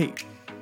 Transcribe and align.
Hey, 0.00 0.14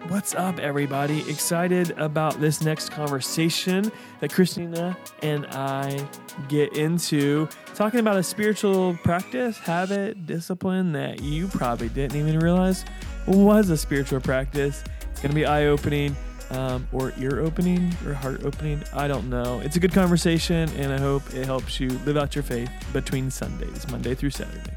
what's 0.08 0.34
up, 0.34 0.58
everybody? 0.58 1.20
Excited 1.30 1.92
about 1.92 2.40
this 2.40 2.60
next 2.60 2.90
conversation 2.90 3.92
that 4.18 4.32
Christina 4.32 4.98
and 5.22 5.46
I 5.52 6.04
get 6.48 6.76
into, 6.76 7.48
talking 7.77 8.00
about 8.00 8.16
a 8.16 8.24
spiritual 8.24 8.98
practice, 9.04 9.56
habit, 9.56 10.27
discipline 10.27 10.90
that 10.95 11.22
you 11.22 11.46
probably 11.46 11.88
didn't 11.88 12.16
even 12.16 12.40
realize 12.40 12.84
was 13.29 13.70
a 13.70 13.77
spiritual 13.77 14.20
practice. 14.20 14.82
It's 15.12 15.20
going 15.20 15.30
to 15.30 15.36
be 15.36 15.46
eye 15.46 15.66
opening. 15.66 16.16
Um, 16.50 16.89
or 16.93 17.12
ear 17.18 17.41
opening 17.41 17.95
or 18.07 18.14
heart 18.14 18.43
opening. 18.43 18.82
I 18.95 19.07
don't 19.07 19.29
know. 19.29 19.61
It's 19.61 19.77
a 19.77 19.80
good 19.80 19.93
conversation, 19.93 20.70
and 20.77 20.91
I 20.91 20.98
hope 20.98 21.23
it 21.34 21.45
helps 21.45 21.79
you 21.79 21.91
live 22.07 22.16
out 22.16 22.34
your 22.34 22.43
faith 22.43 22.70
between 22.95 23.30
Sundays, 23.30 23.86
Monday 23.90 24.14
through 24.14 24.30
Saturday. 24.30 24.72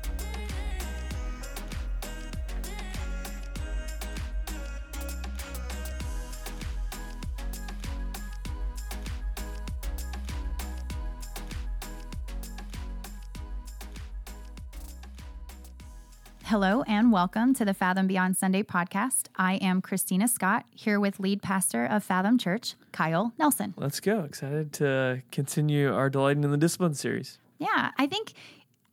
Hello 16.52 16.84
and 16.86 17.14
welcome 17.14 17.54
to 17.54 17.64
the 17.64 17.73
Fathom 17.73 18.08
Beyond 18.08 18.36
Sunday 18.36 18.62
podcast. 18.62 19.28
I 19.38 19.54
am 19.62 19.82
Christina 19.82 20.28
Scott, 20.28 20.66
here 20.76 21.00
with 21.00 21.18
lead 21.18 21.41
pastor 21.41 21.86
of 21.86 22.04
Fathom 22.04 22.38
Church, 22.38 22.76
Kyle 22.91 23.32
Nelson. 23.40 23.74
Let's 23.77 24.02
go. 24.02 24.26
Excited 24.26 24.74
to 24.74 25.24
continue 25.32 25.96
our 25.96 26.10
Delighting 26.10 26.44
in 26.44 26.52
the 26.52 26.58
Discipline 26.58 26.94
series. 26.94 27.40
Yeah, 27.58 27.91
I 27.98 28.05
think 28.05 28.34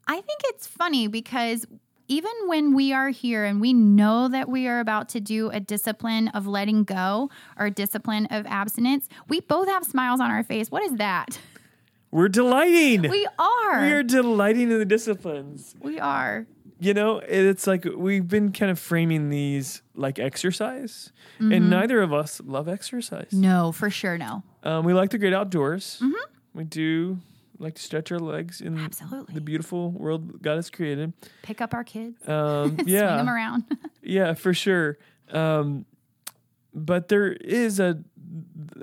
I 0.07 0.21
think 0.21 0.41
it's 0.45 0.69
funny 0.69 1.09
because 1.09 1.67
even 2.06 2.31
when 2.47 2.77
we 2.77 2.92
are 2.92 3.09
here 3.09 3.45
and 3.45 3.61
we 3.61 3.72
know 3.72 4.28
that 4.28 4.48
we 4.48 4.69
are 4.69 4.78
about 4.78 5.09
to 5.09 5.20
do 5.20 5.50
a 5.50 5.59
discipline 5.59 6.28
of 6.28 6.47
letting 6.47 6.84
go 6.84 7.28
or 7.59 7.70
discipline 7.70 8.27
of 8.27 8.47
abstinence, 8.47 9.09
we 9.27 9.41
both 9.41 9.67
have 9.67 9.83
smiles 9.83 10.20
on 10.20 10.31
our 10.31 10.45
face. 10.45 10.70
What 10.70 10.84
is 10.84 10.93
that? 10.98 11.41
We're 12.12 12.28
delighting. 12.28 13.11
We 13.11 13.27
are. 13.37 13.83
We 13.83 13.93
are 13.93 14.05
delighting 14.05 14.70
in 14.70 14.78
the 14.78 14.84
disciplines. 14.84 15.75
We 15.81 15.98
are. 15.98 16.47
You 16.81 16.95
know, 16.95 17.19
it's 17.19 17.67
like 17.67 17.84
we've 17.84 18.27
been 18.29 18.53
kind 18.53 18.71
of 18.71 18.79
framing 18.79 19.31
these 19.31 19.83
like 19.95 20.19
exercise, 20.19 21.12
Mm-hmm. 21.41 21.53
and 21.53 21.71
neither 21.71 22.03
of 22.03 22.12
us 22.12 22.41
love 22.45 22.69
exercise. 22.69 23.33
No, 23.33 23.71
for 23.73 23.91
sure 23.91 24.19
no. 24.19 24.43
Um, 24.65 24.84
we 24.84 24.93
like 24.93 25.11
the 25.11 25.19
great 25.19 25.33
outdoors. 25.33 25.99
Mm-hmm. 26.03 26.15
We 26.55 26.65
do 26.65 27.19
like 27.61 27.75
to 27.77 27.83
stretch 27.83 28.11
our 28.12 28.19
legs 28.19 28.61
in 28.61 28.77
Absolutely. 28.79 29.34
the 29.34 29.41
beautiful 29.41 29.91
world 29.93 30.43
God 30.43 30.56
has 30.56 30.69
created. 30.71 31.12
Pick 31.43 31.61
up 31.61 31.75
our 31.75 31.84
kids. 31.84 32.17
Um, 32.29 32.77
Swing 32.83 32.87
them 32.87 33.29
around. 33.29 33.65
Yeah, 34.03 34.34
for 34.34 34.55
sure. 34.55 34.99
Um, 35.31 35.84
but 36.75 37.09
there 37.09 37.33
is 37.33 37.79
a, 37.81 38.03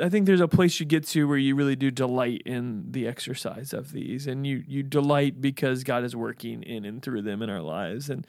I 0.02 0.10
think 0.10 0.26
there's 0.26 0.42
a 0.42 0.48
place 0.48 0.80
you 0.80 0.86
get 0.86 1.06
to 1.08 1.28
where 1.28 1.38
you 1.38 1.56
really 1.56 1.76
do 1.76 1.92
delight 1.92 2.42
in 2.46 2.92
the 2.92 3.08
exercise 3.08 3.74
of 3.74 3.92
these, 3.92 4.28
and 4.28 4.46
you 4.46 4.64
you 4.68 4.84
delight 4.84 5.42
because 5.42 5.84
God 5.84 6.04
is 6.04 6.16
working 6.16 6.64
in 6.64 6.86
and 6.86 7.02
through 7.02 7.22
them 7.24 7.42
in 7.42 7.50
our 7.50 7.62
lives, 7.62 8.10
and 8.10 8.26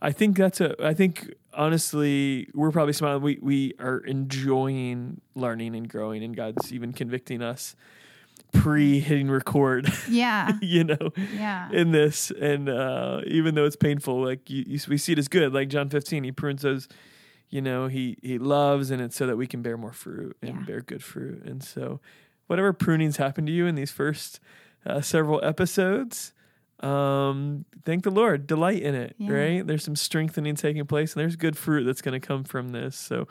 I 0.00 0.12
think 0.12 0.36
that's 0.36 0.60
a. 0.60 0.74
I 0.84 0.94
think 0.94 1.32
honestly, 1.54 2.48
we're 2.54 2.70
probably 2.72 2.92
smiling. 2.92 3.22
We 3.22 3.38
we 3.40 3.72
are 3.78 3.98
enjoying 3.98 5.20
learning 5.34 5.74
and 5.76 5.88
growing, 5.88 6.22
and 6.24 6.36
God's 6.36 6.72
even 6.72 6.92
convicting 6.92 7.42
us 7.42 7.74
pre 8.52 9.00
hitting 9.00 9.30
record. 9.30 9.90
yeah. 10.10 10.52
you 10.62 10.84
know, 10.84 11.10
Yeah. 11.34 11.70
in 11.72 11.92
this 11.92 12.30
and 12.30 12.68
uh 12.68 13.20
even 13.26 13.54
though 13.54 13.64
it's 13.64 13.76
painful 13.76 14.22
like 14.24 14.50
you, 14.50 14.64
you, 14.66 14.80
we 14.88 14.98
see 14.98 15.12
it 15.12 15.18
as 15.18 15.28
good 15.28 15.54
like 15.54 15.68
john 15.68 15.88
15 15.88 16.24
he 16.24 16.32
prunes 16.32 16.62
those 16.62 16.86
you 17.52 17.60
know 17.62 17.86
he 17.86 18.16
he 18.22 18.38
loves 18.38 18.90
and 18.90 19.00
it's 19.00 19.14
so 19.14 19.26
that 19.28 19.36
we 19.36 19.46
can 19.46 19.62
bear 19.62 19.76
more 19.76 19.92
fruit 19.92 20.36
and 20.42 20.56
Yeah. 20.60 20.64
bear 20.64 20.80
good 20.80 21.04
fruit 21.04 21.44
and 21.44 21.62
so 21.62 22.00
whatever 22.48 22.72
prunings 22.72 23.18
happen 23.18 23.46
to 23.46 23.52
you 23.52 23.66
in 23.66 23.74
these 23.76 23.92
first 23.92 24.40
uh, 24.84 25.00
several 25.00 25.38
episodes 25.44 26.32
um 26.80 27.64
thank 27.84 28.02
the 28.02 28.10
lord 28.10 28.46
delight 28.48 28.82
in 28.82 28.94
it 28.96 29.14
Yeah. 29.18 29.30
right 29.32 29.66
there's 29.66 29.84
some 29.84 29.94
strengthening 29.94 30.56
taking 30.56 30.84
place 30.86 31.12
and 31.14 31.20
there's 31.20 31.36
good 31.36 31.56
fruit 31.56 31.84
that's 31.84 32.02
going 32.02 32.20
to 32.20 32.26
come 32.26 32.42
from 32.42 32.70
this 32.70 32.96
so 32.96 33.28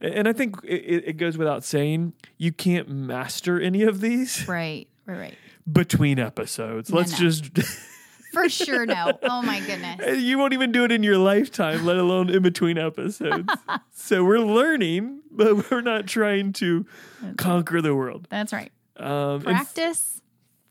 and 0.00 0.26
i 0.26 0.32
think 0.32 0.56
it, 0.64 1.04
it 1.06 1.16
goes 1.16 1.38
without 1.38 1.62
saying 1.62 2.12
you 2.38 2.50
can't 2.50 2.88
master 2.88 3.60
any 3.60 3.82
of 3.84 4.00
these 4.00 4.48
Right. 4.48 4.88
Right. 5.06 5.18
Right. 5.18 5.34
between 5.70 6.18
episodes. 6.18 6.90
No, 6.90 6.96
Let's 6.98 7.12
no. 7.12 7.18
just 7.18 7.50
For 8.32 8.48
sure 8.48 8.84
no. 8.86 9.18
Oh 9.22 9.42
my 9.42 9.60
goodness. 9.60 10.22
you 10.22 10.38
won't 10.38 10.52
even 10.52 10.72
do 10.72 10.84
it 10.84 10.92
in 10.92 11.02
your 11.02 11.18
lifetime, 11.18 11.84
let 11.84 11.96
alone 11.96 12.28
in 12.30 12.42
between 12.42 12.78
episodes. 12.78 13.48
so 13.92 14.22
we're 14.24 14.38
learning, 14.40 15.20
but 15.30 15.70
we're 15.70 15.80
not 15.80 16.06
trying 16.06 16.52
to 16.54 16.86
conquer 17.36 17.80
the 17.80 17.94
world. 17.94 18.26
That's 18.30 18.52
right. 18.52 18.70
Um, 18.96 19.40
Practice, 19.42 20.20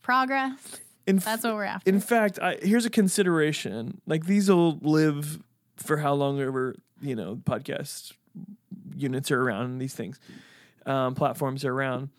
progress. 0.02 0.58
in, 1.06 1.16
That's 1.16 1.44
what 1.44 1.54
we're 1.54 1.64
after. 1.64 1.88
in 1.88 2.00
fact, 2.00 2.38
I, 2.40 2.58
here's 2.62 2.84
a 2.84 2.90
consideration: 2.90 4.00
like 4.06 4.26
these 4.26 4.48
will 4.50 4.78
live 4.82 5.40
for 5.76 5.96
how 5.98 6.12
long 6.14 6.40
ever 6.40 6.76
you 7.00 7.14
know 7.14 7.36
podcast 7.36 8.12
units 8.96 9.30
are 9.30 9.40
around 9.40 9.64
and 9.66 9.80
these 9.80 9.94
things, 9.94 10.20
um, 10.86 11.14
platforms 11.14 11.64
are 11.64 11.72
around. 11.72 12.10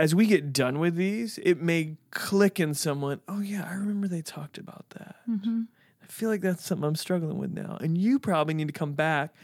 As 0.00 0.14
we 0.14 0.24
get 0.24 0.54
done 0.54 0.78
with 0.78 0.96
these, 0.96 1.38
it 1.42 1.60
may 1.60 1.96
click 2.10 2.58
in 2.58 2.72
someone. 2.72 3.20
Oh 3.28 3.40
yeah, 3.40 3.68
I 3.70 3.74
remember 3.74 4.08
they 4.08 4.22
talked 4.22 4.56
about 4.56 4.86
that. 4.96 5.16
Mhm. 5.28 5.66
I 6.02 6.06
feel 6.06 6.30
like 6.30 6.40
that's 6.40 6.64
something 6.64 6.86
I'm 6.88 6.94
struggling 6.96 7.36
with 7.36 7.50
now. 7.52 7.76
And 7.82 7.98
you 7.98 8.18
probably 8.18 8.54
need 8.54 8.68
to 8.68 8.72
come 8.72 8.94
back 8.94 9.34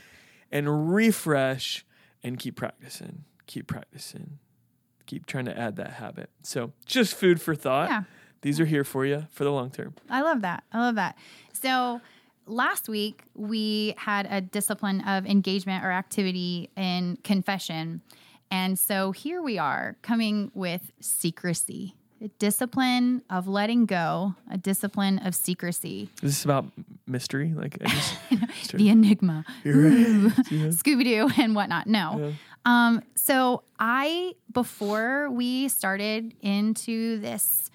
and 0.50 0.94
refresh 0.94 1.84
and 2.24 2.38
keep 2.38 2.56
practicing, 2.56 3.24
keep 3.46 3.66
practicing, 3.66 4.38
keep 5.04 5.26
trying 5.26 5.44
to 5.44 5.58
add 5.58 5.76
that 5.76 5.90
habit. 5.92 6.30
So 6.42 6.72
just 6.86 7.12
food 7.14 7.38
for 7.38 7.54
thought. 7.54 7.90
Yeah. 7.90 8.04
These 8.40 8.58
are 8.58 8.64
here 8.64 8.82
for 8.82 9.04
you 9.04 9.26
for 9.32 9.44
the 9.44 9.52
long 9.52 9.70
term. 9.70 9.94
I 10.08 10.22
love 10.22 10.40
that. 10.40 10.64
I 10.72 10.78
love 10.78 10.94
that. 10.94 11.18
So 11.52 12.00
last 12.46 12.88
week 12.88 13.24
we 13.34 13.92
had 13.98 14.26
a 14.30 14.40
discipline 14.40 15.02
of 15.02 15.26
engagement 15.26 15.84
or 15.84 15.92
activity 15.92 16.70
in 16.78 17.18
confession. 17.24 18.00
And 18.50 18.78
so 18.78 19.12
here 19.12 19.42
we 19.42 19.58
are 19.58 19.96
coming 20.02 20.50
with 20.54 20.92
secrecy. 21.00 21.94
A 22.22 22.28
discipline 22.38 23.22
of 23.28 23.46
letting 23.46 23.84
go, 23.84 24.34
a 24.50 24.56
discipline 24.56 25.18
of 25.18 25.34
secrecy. 25.34 26.08
Is 26.22 26.30
this 26.30 26.44
about 26.44 26.64
mystery? 27.06 27.52
Like 27.54 27.78
just 27.78 28.16
The 28.72 28.88
enigma. 28.88 29.44
Right. 29.64 30.32
Yeah. 30.50 30.68
Scooby 30.72 31.04
Doo 31.04 31.30
and 31.36 31.54
whatnot. 31.54 31.86
No. 31.86 32.18
Yeah. 32.18 32.32
Um, 32.64 33.02
so 33.14 33.62
I 33.78 34.34
before 34.52 35.30
we 35.30 35.68
started 35.68 36.34
into 36.40 37.18
this 37.20 37.70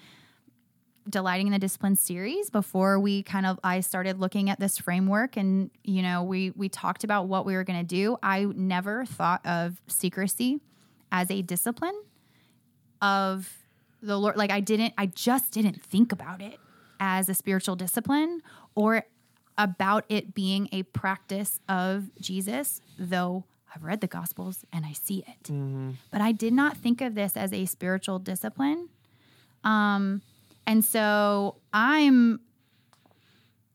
delighting 1.08 1.46
in 1.46 1.52
the 1.52 1.58
discipline 1.58 1.96
series, 1.96 2.50
before 2.50 2.98
we 2.98 3.22
kind 3.22 3.46
of 3.46 3.58
I 3.64 3.80
started 3.80 4.20
looking 4.20 4.50
at 4.50 4.60
this 4.60 4.78
framework 4.78 5.36
and 5.36 5.70
you 5.84 6.02
know, 6.02 6.22
we 6.22 6.50
we 6.50 6.68
talked 6.68 7.04
about 7.04 7.28
what 7.28 7.44
we 7.46 7.54
were 7.54 7.64
gonna 7.64 7.84
do, 7.84 8.16
I 8.22 8.44
never 8.44 9.04
thought 9.04 9.44
of 9.46 9.80
secrecy 9.86 10.60
as 11.10 11.30
a 11.30 11.42
discipline 11.42 12.00
of 13.00 13.58
the 14.02 14.18
Lord. 14.18 14.36
Like 14.36 14.50
I 14.50 14.60
didn't, 14.60 14.94
I 14.96 15.06
just 15.06 15.52
didn't 15.52 15.82
think 15.82 16.12
about 16.12 16.40
it 16.40 16.58
as 17.00 17.28
a 17.28 17.34
spiritual 17.34 17.76
discipline 17.76 18.42
or 18.74 19.04
about 19.58 20.04
it 20.08 20.34
being 20.34 20.68
a 20.72 20.82
practice 20.84 21.60
of 21.68 22.10
Jesus, 22.20 22.80
though 22.98 23.44
I've 23.74 23.82
read 23.84 24.00
the 24.00 24.06
Gospels 24.06 24.64
and 24.72 24.86
I 24.86 24.92
see 24.92 25.24
it. 25.26 25.46
But 26.10 26.20
I 26.20 26.32
did 26.32 26.52
not 26.52 26.76
think 26.76 27.00
of 27.00 27.14
this 27.14 27.36
as 27.36 27.52
a 27.52 27.66
spiritual 27.66 28.18
discipline. 28.18 28.88
Um, 29.64 30.22
and 30.66 30.84
so 30.84 31.56
I'm 31.72 32.40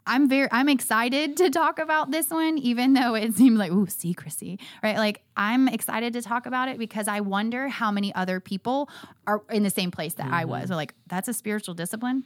I'm 0.08 0.30
very 0.30 0.48
I'm 0.52 0.70
excited 0.70 1.38
to 1.38 1.50
talk 1.50 1.80
about 1.80 2.12
this 2.12 2.30
one, 2.30 2.58
even 2.58 2.94
though 2.94 3.14
it 3.14 3.34
seemed 3.36 3.58
like 3.58 3.72
ooh 3.72 3.88
secrecy, 3.88 4.60
right? 4.82 4.98
Like 4.98 5.22
I'm 5.36 5.68
excited 5.68 6.14
to 6.14 6.22
talk 6.22 6.46
about 6.46 6.70
it 6.70 6.80
because 6.80 7.08
I 7.08 7.20
wonder 7.20 7.68
how 7.68 7.92
many 7.92 8.16
other 8.16 8.40
people 8.40 8.90
are 9.28 9.44
in 9.52 9.64
the 9.64 9.70
same 9.70 9.92
place 9.92 10.14
that 10.16 10.28
I 10.32 10.42
mm-hmm. 10.42 10.52
was. 10.52 10.70
They're 10.70 10.78
like, 10.78 10.96
that's 11.08 11.28
a 11.28 11.34
spiritual 11.34 11.74
discipline. 11.76 12.24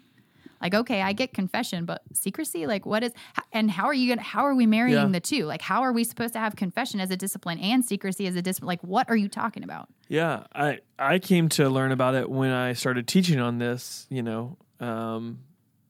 Like, 0.62 0.74
okay, 0.76 1.02
I 1.02 1.14
get 1.14 1.34
confession, 1.34 1.86
but 1.86 2.02
secrecy, 2.14 2.68
like, 2.68 2.86
what 2.86 3.04
is? 3.04 3.12
And 3.52 3.70
how 3.72 3.86
are 3.86 3.94
you 3.94 4.10
gonna? 4.10 4.22
How 4.22 4.44
are 4.46 4.54
we 4.56 4.66
marrying 4.66 4.98
Yeah. 4.98 5.08
the 5.08 5.20
two? 5.20 5.46
Like, 5.46 5.62
how 5.62 5.82
are 5.82 5.92
we 5.92 6.04
supposed 6.04 6.34
to 6.34 6.40
have 6.40 6.56
confession 6.56 7.00
as 7.00 7.10
a 7.12 7.18
discipline 7.18 7.58
and 7.60 7.84
secrecy 7.84 8.28
as 8.28 8.36
a 8.36 8.42
discipline? 8.42 8.68
Like, 8.68 8.82
what 8.84 9.10
are 9.10 9.16
you 9.16 9.28
talking 9.28 9.64
about? 9.64 9.90
Yeah, 10.08 10.44
I 10.54 10.80
I 11.00 11.20
came 11.20 11.50
to 11.50 11.70
learn 11.70 11.92
about 11.92 12.16
it 12.16 12.30
when 12.30 12.52
I 12.52 12.74
started 12.74 13.08
teaching 13.08 13.40
on 13.40 13.58
this. 13.58 14.06
You 14.10 14.24
know, 14.24 14.58
um, 14.80 15.40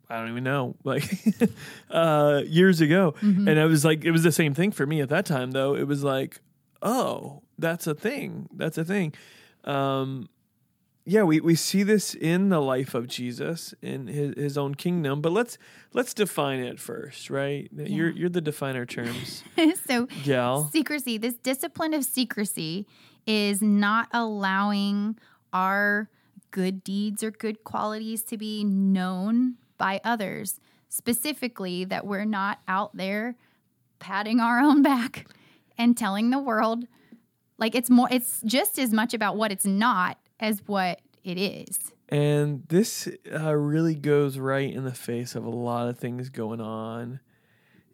I 0.09 0.17
don't 0.19 0.29
even 0.29 0.43
know, 0.43 0.75
like 0.83 1.03
uh, 1.89 2.41
years 2.45 2.81
ago, 2.81 3.15
and 3.21 3.59
I 3.59 3.65
was 3.65 3.83
like, 3.85 4.03
it 4.05 4.11
was 4.11 4.23
the 4.23 4.31
same 4.31 4.53
thing 4.53 4.71
for 4.71 4.85
me 4.85 5.01
at 5.01 5.09
that 5.09 5.25
time. 5.25 5.51
Though 5.51 5.75
it 5.75 5.87
was 5.87 6.03
like, 6.03 6.39
oh, 6.81 7.41
that's 7.57 7.87
a 7.87 7.93
thing. 7.95 8.49
That's 8.55 8.77
a 8.77 8.85
thing. 8.85 9.13
Um, 9.63 10.27
yeah, 11.03 11.23
we, 11.23 11.39
we 11.39 11.55
see 11.55 11.83
this 11.83 12.13
in 12.13 12.49
the 12.49 12.61
life 12.61 12.93
of 12.93 13.07
Jesus 13.07 13.73
in 13.81 14.07
his, 14.07 14.35
his 14.35 14.57
own 14.57 14.75
kingdom, 14.75 15.21
but 15.21 15.31
let's 15.31 15.57
let's 15.93 16.13
define 16.13 16.59
it 16.59 16.79
first, 16.79 17.29
right? 17.29 17.69
You're 17.75 18.09
you're 18.09 18.29
the 18.29 18.41
definer 18.41 18.85
terms. 18.85 19.43
so 19.87 20.07
gal. 20.23 20.69
secrecy, 20.71 21.17
this 21.17 21.35
discipline 21.35 21.93
of 21.93 22.03
secrecy 22.03 22.85
is 23.25 23.61
not 23.61 24.09
allowing 24.13 25.17
our 25.53 26.09
good 26.51 26.83
deeds 26.83 27.23
or 27.23 27.31
good 27.31 27.63
qualities 27.63 28.23
to 28.23 28.37
be 28.37 28.63
known 28.63 29.55
by 29.77 29.99
others. 30.03 30.59
Specifically, 30.89 31.85
that 31.85 32.05
we're 32.05 32.25
not 32.25 32.59
out 32.67 32.95
there 32.95 33.35
patting 33.99 34.39
our 34.39 34.59
own 34.59 34.81
back 34.81 35.25
and 35.77 35.97
telling 35.97 36.29
the 36.29 36.39
world 36.39 36.85
like 37.57 37.75
it's 37.75 37.89
more 37.89 38.07
it's 38.11 38.41
just 38.45 38.77
as 38.77 38.91
much 38.91 39.13
about 39.13 39.37
what 39.37 39.51
it's 39.51 39.65
not 39.65 40.17
as 40.41 40.61
what 40.65 40.99
it 41.23 41.37
is. 41.37 41.93
And 42.09 42.63
this 42.67 43.07
uh, 43.33 43.55
really 43.55 43.95
goes 43.95 44.37
right 44.37 44.73
in 44.73 44.83
the 44.83 44.93
face 44.93 45.35
of 45.35 45.45
a 45.45 45.49
lot 45.49 45.87
of 45.87 45.97
things 45.97 46.29
going 46.29 46.59
on 46.59 47.21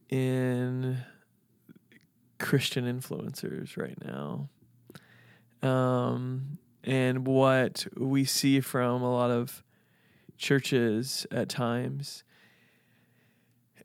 in 0.10 0.98
Christian 2.40 2.86
influencers 2.86 3.78
right 3.78 3.98
now. 4.04 4.50
Um, 5.62 6.58
and 6.84 7.28
what 7.28 7.86
we 7.96 8.24
see 8.24 8.60
from 8.62 9.04
a 9.04 9.12
lot 9.12 9.30
of 9.30 9.64
churches 10.38 11.28
at 11.32 11.50
times. 11.50 12.24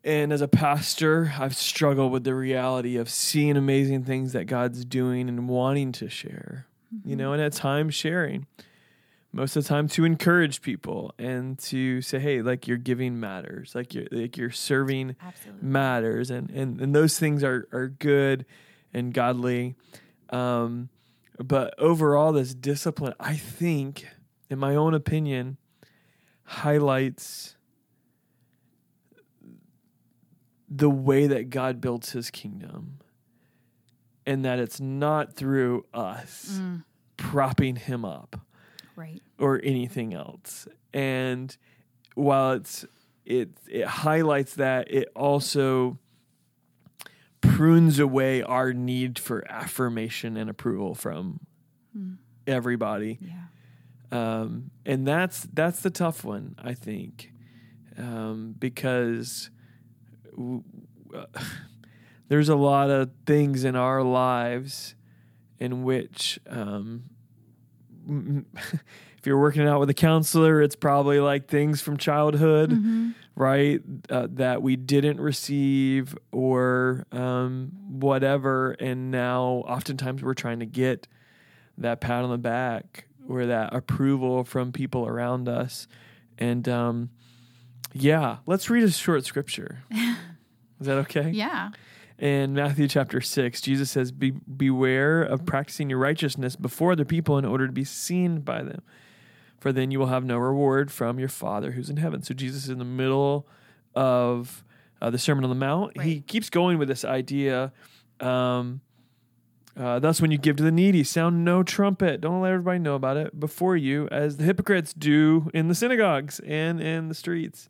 And 0.05 0.33
as 0.33 0.41
a 0.41 0.49
pastor, 0.49 1.35
I've 1.39 1.57
struggled 1.57 2.13
with 2.13 2.25
the 2.25 2.35
reality 2.35 2.97
of 2.97 3.09
seeing 3.09 3.57
amazing 3.57 4.05
things 4.05 4.33
that 4.33 4.47
God's 4.47 4.85
doing 4.85 5.29
and 5.29 5.49
wanting 5.49 5.93
to 5.93 6.09
share, 6.09 6.67
mm-hmm. 6.95 7.09
you 7.09 7.17
know, 7.17 7.33
and 7.33 7.43
at 7.43 7.53
times 7.53 7.95
sharing. 7.95 8.47
Most 9.35 9.57
of 9.57 9.65
the 9.65 9.69
time 9.69 9.89
to 9.89 10.05
encourage 10.05 10.61
people 10.61 11.15
and 11.19 11.59
to 11.61 12.03
say 12.03 12.19
hey 12.19 12.43
like 12.43 12.69
your 12.69 12.77
giving 12.77 13.19
matters. 13.19 13.75
Like 13.75 13.95
your 13.95 14.05
like 14.13 14.37
your 14.37 14.51
serving 14.51 15.17
Absolutely. 15.23 15.67
matters. 15.67 16.31
And, 16.31 16.51
and 16.51 16.81
and 16.81 16.95
those 16.95 17.19
things 17.19 17.43
are 17.43 17.67
are 17.73 17.89
good 17.89 18.45
and 18.93 19.15
godly. 19.15 19.75
Um 20.29 20.91
but 21.39 21.75
overall 21.79 22.33
this 22.33 22.55
discipline 22.55 23.15
i 23.21 23.35
think 23.35 24.07
in 24.51 24.59
my 24.59 24.75
own 24.75 24.95
opinion 24.95 25.57
highlights 26.45 27.57
the 30.69 30.91
way 30.91 31.27
that 31.27 31.51
god 31.51 31.81
builds 31.81 32.13
his 32.13 32.31
kingdom 32.31 32.99
and 34.27 34.45
that 34.45 34.59
it's 34.59 34.81
not 34.81 35.35
through 35.35 35.85
us 35.93 36.59
mm. 36.61 36.85
propping 37.17 37.77
him 37.77 38.05
up 38.05 38.41
right. 38.97 39.21
or 39.39 39.61
anything 39.63 40.15
else. 40.15 40.67
And 40.93 41.57
while 42.15 42.53
it's 42.53 42.85
it 43.25 43.51
it 43.69 43.87
highlights 43.87 44.55
that 44.55 44.91
it 44.91 45.09
also 45.15 45.99
prunes 47.41 47.99
away 47.99 48.43
our 48.43 48.73
need 48.73 49.19
for 49.19 49.45
affirmation 49.51 50.37
and 50.37 50.49
approval 50.49 50.95
from 50.95 51.41
hmm. 51.97 52.15
everybody. 52.47 53.19
Yeah. 53.21 53.31
Um, 54.13 54.71
and 54.85 55.07
that's 55.07 55.49
that's 55.53 55.81
the 55.81 55.91
tough 55.91 56.25
one 56.25 56.55
i 56.63 56.75
think. 56.75 57.33
Um, 57.97 58.55
because 58.59 59.51
w- 60.31 60.63
uh, 61.15 61.27
there's 62.33 62.49
a 62.49 62.57
lot 62.57 62.89
of 62.89 63.11
things 63.27 63.63
in 63.63 63.77
our 63.77 64.03
lives 64.03 64.95
in 65.59 65.83
which 65.83 66.41
um, 66.49 67.03
if 69.19 69.27
you're 69.27 69.39
working 69.39 69.69
out 69.69 69.81
with 69.81 69.91
a 69.91 69.95
counselor, 69.95 70.63
it's 70.63 70.75
probably 70.75 71.21
like 71.21 71.47
things 71.47 71.83
from 71.83 71.99
childhood, 71.99 72.71
mm-hmm. 72.71 73.11
right? 73.37 73.83
Uh, 74.09 74.29
that 74.31 74.63
we 74.63 74.77
didn't 74.77 75.21
receive 75.21 76.17
or 76.31 77.05
um, 77.13 77.73
whatever. 77.91 78.71
And 78.81 79.11
now, 79.11 79.63
oftentimes, 79.67 80.23
we're 80.23 80.33
trying 80.33 80.61
to 80.61 80.67
get 80.67 81.09
that 81.77 82.01
pat 82.01 82.25
on 82.25 82.31
the 82.31 82.39
back 82.39 83.09
or 83.29 83.45
that 83.45 83.75
approval 83.75 84.43
from 84.45 84.73
people 84.73 85.07
around 85.07 85.51
us. 85.51 85.87
And 86.39 86.67
um, 86.67 87.11
yeah, 87.93 88.39
let's 88.47 88.71
read 88.71 88.85
a 88.85 88.91
short 88.91 89.27
scripture. 89.27 89.85
Is 89.91 90.87
that 90.87 90.97
okay? 90.97 91.29
Yeah 91.29 91.73
in 92.23 92.55
Matthew 92.55 92.87
chapter 92.87 93.21
6, 93.21 93.61
Jesus 93.61 93.91
says, 93.91 94.13
Be, 94.13 94.31
Beware 94.31 95.25
of 95.25 95.45
practicing 95.45 95.91
your 95.91 95.99
righteousness 95.99 96.55
before 96.55 96.93
other 96.93 97.05
people 97.05 97.37
in 97.37 97.45
order 97.45 97.67
to 97.67 97.73
be 97.73 97.83
seen 97.83 98.43
by 98.43 98.63
them, 98.63 98.81
for 99.59 99.73
then 99.73 99.91
you 99.91 99.99
will 99.99 100.07
have 100.07 100.25
no 100.25 100.39
reward 100.39 100.93
from 100.93 101.19
your 101.19 101.29
Father 101.29 101.73
who's 101.73 101.91
in 101.91 101.97
heaven. 101.97 102.23
So 102.23 102.33
Jesus 102.33 102.63
is 102.63 102.71
in 102.71 102.79
the 102.79 102.85
middle 102.85 103.49
of 103.97 104.63
uh, 105.01 105.11
the 105.11 105.19
Sermon 105.19 105.43
on 105.43 105.51
the 105.51 105.57
Mount. 105.57 105.99
Right. 105.99 106.07
He 106.07 106.21
keeps 106.21 106.49
going 106.49 106.79
with 106.79 106.87
this 106.87 107.05
idea. 107.05 107.73
Um, 108.21 108.83
uh, 109.77 109.99
thus, 109.99 110.21
when 110.21 110.31
you 110.31 110.39
give 110.39 110.55
to 110.57 110.63
the 110.63 110.71
needy, 110.71 111.03
sound 111.03 111.45
no 111.45 111.65
trumpet. 111.65 112.21
Don't 112.21 112.41
let 112.41 112.53
everybody 112.53 112.79
know 112.79 112.95
about 112.95 113.17
it 113.17 113.41
before 113.41 113.77
you, 113.77 114.07
as 114.13 114.37
the 114.37 114.45
hypocrites 114.45 114.93
do 114.93 115.51
in 115.53 115.67
the 115.67 115.75
synagogues 115.75 116.39
and 116.47 116.81
in 116.81 117.09
the 117.09 117.17
streets, 117.17 117.69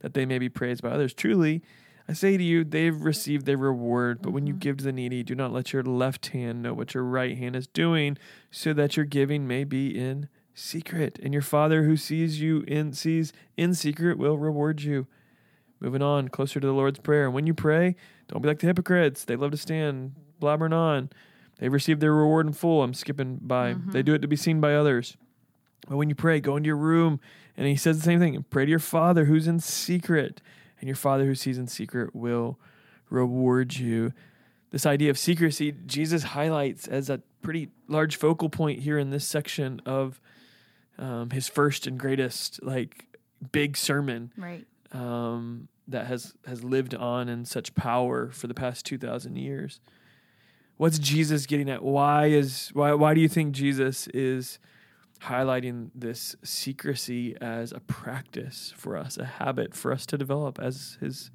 that 0.00 0.12
they 0.12 0.26
may 0.26 0.40
be 0.40 0.48
praised 0.48 0.82
by 0.82 0.88
others. 0.88 1.14
Truly, 1.14 1.62
I 2.12 2.14
say 2.14 2.36
to 2.36 2.44
you, 2.44 2.62
they've 2.62 3.00
received 3.00 3.46
their 3.46 3.56
reward. 3.56 4.20
But 4.20 4.32
when 4.32 4.46
you 4.46 4.52
mm-hmm. 4.52 4.58
give 4.58 4.76
to 4.76 4.84
the 4.84 4.92
needy, 4.92 5.22
do 5.22 5.34
not 5.34 5.50
let 5.50 5.72
your 5.72 5.82
left 5.82 6.26
hand 6.26 6.62
know 6.62 6.74
what 6.74 6.92
your 6.92 7.04
right 7.04 7.38
hand 7.38 7.56
is 7.56 7.66
doing, 7.66 8.18
so 8.50 8.74
that 8.74 8.98
your 8.98 9.06
giving 9.06 9.48
may 9.48 9.64
be 9.64 9.98
in 9.98 10.28
secret. 10.52 11.18
And 11.22 11.32
your 11.32 11.40
Father 11.40 11.84
who 11.84 11.96
sees 11.96 12.38
you 12.38 12.64
in 12.68 12.92
sees 12.92 13.32
in 13.56 13.72
secret 13.72 14.18
will 14.18 14.36
reward 14.36 14.82
you. 14.82 15.06
Moving 15.80 16.02
on, 16.02 16.28
closer 16.28 16.60
to 16.60 16.66
the 16.66 16.74
Lord's 16.74 16.98
Prayer. 16.98 17.24
And 17.24 17.32
when 17.32 17.46
you 17.46 17.54
pray, 17.54 17.96
don't 18.28 18.42
be 18.42 18.48
like 18.48 18.58
the 18.58 18.66
hypocrites. 18.66 19.24
They 19.24 19.36
love 19.36 19.52
to 19.52 19.56
stand 19.56 20.12
blabbering 20.38 20.74
on. 20.74 21.08
They've 21.60 21.72
received 21.72 22.02
their 22.02 22.12
reward 22.12 22.46
in 22.46 22.52
full. 22.52 22.82
I'm 22.82 22.92
skipping 22.92 23.38
by. 23.40 23.72
Mm-hmm. 23.72 23.92
They 23.92 24.02
do 24.02 24.12
it 24.12 24.20
to 24.20 24.28
be 24.28 24.36
seen 24.36 24.60
by 24.60 24.74
others. 24.74 25.16
But 25.88 25.96
when 25.96 26.10
you 26.10 26.14
pray, 26.14 26.40
go 26.40 26.58
into 26.58 26.66
your 26.66 26.76
room. 26.76 27.20
And 27.56 27.66
he 27.66 27.76
says 27.76 27.96
the 27.96 28.04
same 28.04 28.20
thing. 28.20 28.44
Pray 28.50 28.66
to 28.66 28.70
your 28.70 28.78
Father 28.80 29.24
who's 29.24 29.48
in 29.48 29.60
secret 29.60 30.42
and 30.82 30.88
your 30.88 30.96
Father 30.96 31.24
who 31.24 31.34
sees 31.34 31.58
in 31.58 31.68
secret 31.68 32.14
will 32.14 32.58
reward 33.08 33.76
you. 33.76 34.12
This 34.70 34.84
idea 34.84 35.10
of 35.10 35.18
secrecy, 35.18 35.72
Jesus 35.86 36.22
highlights 36.22 36.88
as 36.88 37.08
a 37.08 37.22
pretty 37.40 37.70
large 37.86 38.16
focal 38.16 38.48
point 38.48 38.80
here 38.80 38.98
in 38.98 39.10
this 39.10 39.26
section 39.26 39.80
of 39.86 40.20
um, 40.98 41.30
his 41.30 41.48
first 41.48 41.86
and 41.86 41.98
greatest, 41.98 42.62
like, 42.62 43.06
big 43.52 43.76
sermon. 43.76 44.32
Right. 44.36 44.66
Um, 44.92 45.68
that 45.88 46.06
has 46.06 46.34
has 46.46 46.62
lived 46.64 46.94
on 46.94 47.28
in 47.28 47.44
such 47.44 47.74
power 47.74 48.30
for 48.30 48.46
the 48.46 48.54
past 48.54 48.86
2000 48.86 49.36
years 49.36 49.80
what's 50.76 50.98
jesus 50.98 51.44
getting 51.44 51.68
at 51.68 51.82
why 51.82 52.26
is 52.26 52.70
why 52.72 52.92
why 52.92 53.14
do 53.14 53.20
you 53.20 53.28
think 53.28 53.52
jesus 53.52 54.06
is 54.08 54.60
highlighting 55.26 55.90
this 55.94 56.34
secrecy 56.42 57.36
as 57.40 57.72
a 57.72 57.80
practice 57.80 58.72
for 58.76 58.96
us, 58.96 59.16
a 59.16 59.24
habit 59.24 59.74
for 59.74 59.92
us 59.92 60.06
to 60.06 60.18
develop 60.18 60.58
as 60.60 60.98
his 61.00 61.30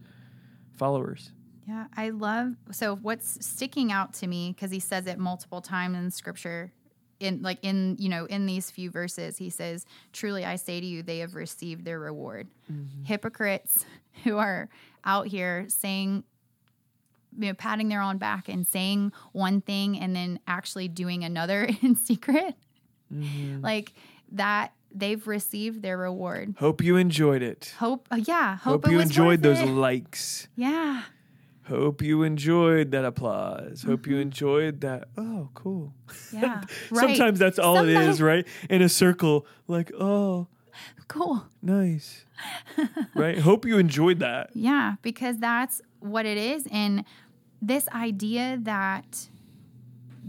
followers. 0.76 1.32
Yeah, 1.68 1.88
I 1.96 2.10
love 2.10 2.54
so 2.72 2.96
what's 2.96 3.46
sticking 3.46 3.92
out 3.92 4.14
to 4.16 4.28
me 4.28 4.54
because 4.54 4.72
he 4.72 4.80
says 4.80 5.06
it 5.06 5.20
multiple 5.20 5.62
times 5.62 5.98
in 5.98 6.12
scripture 6.12 6.72
in 7.20 7.42
like 7.42 7.60
in 7.62 7.98
you 8.00 8.10
know 8.10 8.26
in 8.26 8.46
these 8.46 8.72
few 8.72 8.90
verses 8.92 9.38
he 9.38 9.50
says 9.50 9.86
truly 10.14 10.46
i 10.46 10.56
say 10.56 10.80
to 10.80 10.86
you 10.86 11.02
they 11.02 11.20
have 11.20 11.36
received 11.36 11.84
their 11.84 12.00
reward 12.00 12.48
mm-hmm. 12.72 13.04
hypocrites 13.04 13.86
who 14.24 14.38
are 14.38 14.70
out 15.04 15.28
here 15.28 15.66
saying 15.68 16.24
you 17.38 17.48
know 17.48 17.54
patting 17.54 17.90
their 17.90 18.02
own 18.02 18.18
back 18.18 18.48
and 18.48 18.68
saying 18.68 19.12
one 19.32 19.62
thing 19.62 20.00
and 20.00 20.16
then 20.16 20.40
actually 20.48 20.88
doing 20.88 21.24
another 21.24 21.68
in 21.82 21.96
secret 21.96 22.56
Mm-hmm. 23.14 23.62
Like 23.62 23.94
that 24.32 24.74
they've 24.94 25.26
received 25.28 25.82
their 25.82 25.98
reward. 25.98 26.56
Hope 26.60 26.84
you 26.84 26.98
enjoyed 26.98 27.42
it. 27.42 27.74
Hope, 27.80 28.08
uh, 28.12 28.18
yeah. 28.26 28.58
Hope, 28.58 28.86
hope 28.86 28.92
you 28.92 29.00
enjoyed 29.00 29.42
those 29.42 29.60
it. 29.60 29.68
likes. 29.68 30.48
Yeah. 30.56 31.04
Hope 31.68 32.02
you 32.02 32.24
enjoyed 32.24 32.92
that 32.92 33.04
applause. 33.04 33.82
Mm-hmm. 33.82 33.90
Hope 33.90 34.08
you 34.08 34.14
mm-hmm. 34.14 34.22
enjoyed 34.22 34.82
that. 34.82 35.10
Oh, 35.18 35.50
cool. 35.54 35.94
Yeah. 36.32 36.64
right. 36.92 37.00
Sometimes 37.00 37.40
that's 37.40 37.60
all 37.60 37.76
Sometimes. 37.76 38.08
it 38.08 38.10
is, 38.10 38.22
right? 38.22 38.48
In 38.70 38.82
a 38.82 38.90
circle, 38.90 39.46
like, 39.68 39.92
oh, 40.00 40.48
cool. 41.08 41.46
Nice. 41.62 42.26
right? 43.16 43.38
Hope 43.38 43.66
you 43.66 43.78
enjoyed 43.78 44.20
that. 44.20 44.52
Yeah, 44.54 44.96
because 45.02 45.40
that's 45.40 45.82
what 46.00 46.26
it 46.26 46.38
is. 46.38 46.68
And 46.72 47.04
this 47.62 47.88
idea 47.90 48.60
that 48.62 49.28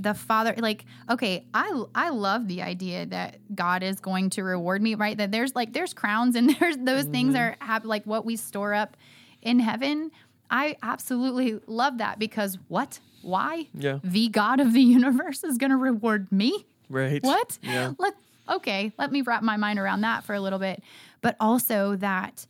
the 0.00 0.14
father 0.14 0.55
like 0.59 0.85
okay 1.11 1.45
i 1.55 1.83
i 1.95 2.09
love 2.11 2.47
the 2.47 2.62
idea 2.62 3.05
that 3.05 3.38
god 3.55 3.83
is 3.83 3.99
going 4.00 4.31
to 4.31 4.45
reward 4.45 4.81
me 4.81 4.95
right? 4.99 5.17
That 5.17 5.33
there's 5.33 5.55
like 5.55 5.73
there's 5.73 5.95
crowns 5.95 6.37
and 6.37 6.55
there's 6.61 6.76
those 6.76 7.05
mm-hmm. 7.05 7.12
things 7.12 7.35
are 7.35 7.57
have 7.61 7.85
like 7.85 8.05
what 8.05 8.26
we 8.26 8.37
store 8.37 8.75
up 8.75 8.97
in 9.40 9.61
heaven. 9.61 10.11
I 10.50 10.76
absolutely 10.83 11.61
love 11.67 11.99
that 11.99 12.19
because 12.19 12.59
what? 12.69 13.00
Why? 13.23 13.69
Yeah. 13.75 13.99
The 14.05 14.28
god 14.28 14.61
of 14.61 14.73
the 14.73 14.83
universe 14.83 15.45
is 15.45 15.57
going 15.57 15.71
to 15.71 15.76
reward 15.76 16.31
me? 16.33 16.67
Right. 16.88 17.23
What? 17.23 17.59
Yeah. 17.62 17.93
Let 17.99 18.14
okay, 18.49 18.93
let 18.97 19.12
me 19.12 19.21
wrap 19.21 19.43
my 19.43 19.59
mind 19.59 19.78
around 19.78 20.00
that 20.02 20.25
for 20.25 20.35
a 20.35 20.40
little 20.40 20.59
bit. 20.59 20.83
But 21.21 21.37
also 21.38 21.97
that 21.97 22.47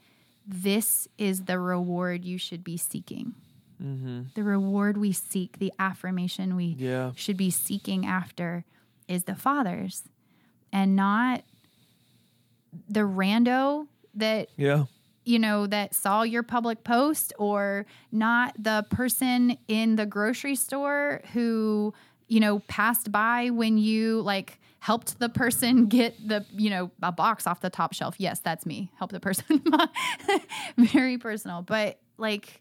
this 0.46 1.08
is 1.18 1.44
the 1.44 1.58
reward 1.58 2.24
you 2.24 2.38
should 2.38 2.64
be 2.64 2.76
seeking. 2.76 3.34
Mm-hmm. 3.82 4.22
The 4.34 4.42
reward 4.42 4.96
we 4.96 5.12
seek, 5.12 5.58
the 5.58 5.72
affirmation 5.78 6.56
we 6.56 6.76
Yeah. 6.78 7.12
should 7.16 7.36
be 7.36 7.50
seeking 7.50 8.04
after 8.06 8.64
is 9.06 9.24
the 9.24 9.34
Father's 9.34 10.04
and 10.72 10.94
not 10.96 11.44
the 12.88 13.00
rando 13.00 13.86
that 14.14 14.48
Yeah. 14.56 14.84
you 15.24 15.38
know, 15.38 15.66
that 15.66 15.94
saw 15.94 16.22
your 16.22 16.42
public 16.42 16.84
post 16.84 17.32
or 17.38 17.86
not 18.12 18.54
the 18.62 18.84
person 18.90 19.56
in 19.68 19.96
the 19.96 20.06
grocery 20.06 20.56
store 20.56 21.20
who, 21.32 21.92
you 22.28 22.40
know, 22.40 22.60
passed 22.60 23.10
by 23.12 23.50
when 23.50 23.78
you 23.78 24.20
like 24.22 24.58
helped 24.80 25.18
the 25.18 25.28
person 25.28 25.86
get 25.88 26.14
the, 26.26 26.44
you 26.52 26.70
know, 26.70 26.90
a 27.02 27.12
box 27.12 27.46
off 27.46 27.60
the 27.60 27.70
top 27.70 27.92
shelf. 27.92 28.14
Yes, 28.18 28.40
that's 28.40 28.64
me. 28.66 28.90
Help 28.98 29.12
the 29.12 29.20
person. 29.20 29.62
Very 30.78 31.18
personal. 31.18 31.62
But 31.62 31.98
like, 32.16 32.60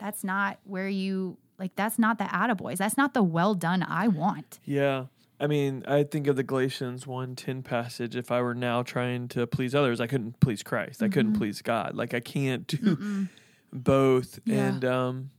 that's 0.00 0.24
not 0.24 0.58
where 0.64 0.88
you, 0.88 1.36
like, 1.58 1.76
that's 1.76 1.98
not 1.98 2.18
the 2.18 2.24
attaboys. 2.24 2.78
That's 2.78 2.96
not 2.96 3.14
the 3.14 3.22
well 3.22 3.54
done 3.54 3.82
I 3.82 4.08
want. 4.08 4.58
Yeah. 4.64 5.06
I 5.38 5.46
mean, 5.46 5.84
I 5.88 6.02
think 6.02 6.26
of 6.26 6.36
the 6.36 6.42
Galatians 6.42 7.06
1:10 7.06 7.64
passage. 7.64 8.14
If 8.14 8.30
I 8.30 8.42
were 8.42 8.54
now 8.54 8.82
trying 8.82 9.28
to 9.28 9.46
please 9.46 9.74
others, 9.74 9.98
I 10.00 10.06
couldn't 10.06 10.38
please 10.40 10.62
Christ. 10.62 11.02
I 11.02 11.08
couldn't 11.08 11.32
please 11.32 11.62
God. 11.62 11.94
Like 11.94 12.12
I 12.12 12.20
can't 12.20 12.66
do 12.66 13.28
both. 13.72 14.38
Yeah. 14.44 14.66
And 14.66 14.84
um 14.84 15.30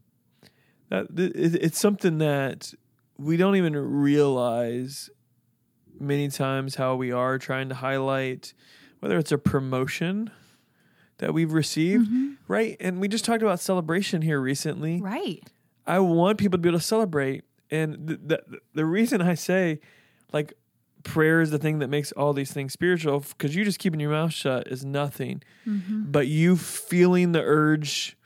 that 0.89 1.15
th- 1.15 1.31
it, 1.35 1.55
it's 1.55 1.79
something 1.79 2.17
that 2.17 2.73
we 3.17 3.37
don't 3.37 3.55
even 3.55 3.75
realize 3.75 5.11
many 5.99 6.29
times 6.29 6.75
how 6.75 6.95
we 6.95 7.11
are 7.11 7.37
trying 7.37 7.69
to 7.69 7.75
highlight 7.75 8.53
whether 8.99 9.17
it's 9.19 9.31
a 9.31 9.37
promotion 9.37 10.31
that 11.21 11.35
we've 11.35 11.53
received, 11.53 12.07
mm-hmm. 12.07 12.31
right? 12.47 12.75
And 12.79 12.99
we 12.99 13.07
just 13.07 13.23
talked 13.23 13.43
about 13.43 13.59
celebration 13.59 14.23
here 14.23 14.41
recently. 14.41 14.99
Right. 14.99 15.39
I 15.85 15.99
want 15.99 16.39
people 16.39 16.57
to 16.57 16.61
be 16.61 16.69
able 16.69 16.79
to 16.79 16.83
celebrate. 16.83 17.43
And 17.69 18.07
the, 18.07 18.17
the, 18.17 18.59
the 18.73 18.85
reason 18.85 19.21
I 19.21 19.35
say, 19.35 19.79
like, 20.33 20.53
prayer 21.03 21.39
is 21.41 21.51
the 21.51 21.59
thing 21.59 21.77
that 21.79 21.89
makes 21.89 22.11
all 22.13 22.33
these 22.33 22.51
things 22.51 22.73
spiritual, 22.73 23.19
because 23.19 23.55
you 23.55 23.63
just 23.63 23.77
keeping 23.77 23.99
your 23.99 24.09
mouth 24.09 24.33
shut 24.33 24.67
is 24.67 24.83
nothing. 24.83 25.43
Mm-hmm. 25.67 26.11
But 26.11 26.25
you 26.27 26.57
feeling 26.57 27.33
the 27.33 27.41
urge 27.43 28.17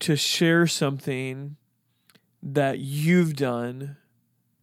to 0.00 0.16
share 0.16 0.66
something 0.66 1.56
that 2.42 2.78
you've 2.78 3.36
done 3.36 3.98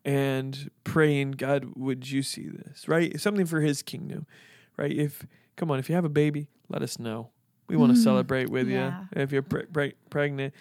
and 0.04 0.72
praying, 0.84 1.32
God, 1.34 1.74
would 1.76 2.10
you 2.10 2.24
see 2.24 2.50
this? 2.50 2.88
Right? 2.88 3.20
Something 3.20 3.46
for 3.46 3.62
his 3.62 3.84
kingdom, 3.84 4.26
right? 4.76 4.92
If, 4.92 5.26
come 5.56 5.72
on, 5.72 5.80
if 5.80 5.90
you 5.90 5.96
have 5.96 6.06
a 6.06 6.10
baby, 6.10 6.48
let 6.70 6.82
us 6.82 7.00
know. 7.00 7.30
We 7.68 7.78
want 7.78 7.94
to 7.94 8.00
Mhm. 8.00 8.04
celebrate 8.04 8.50
with 8.50 8.68
Yeah. 8.70 9.02
you. 9.16 9.22
If 9.22 9.32
you're 9.32 9.42
pre- 9.44 9.66
pre- 9.66 9.94
pregnant, 10.10 10.54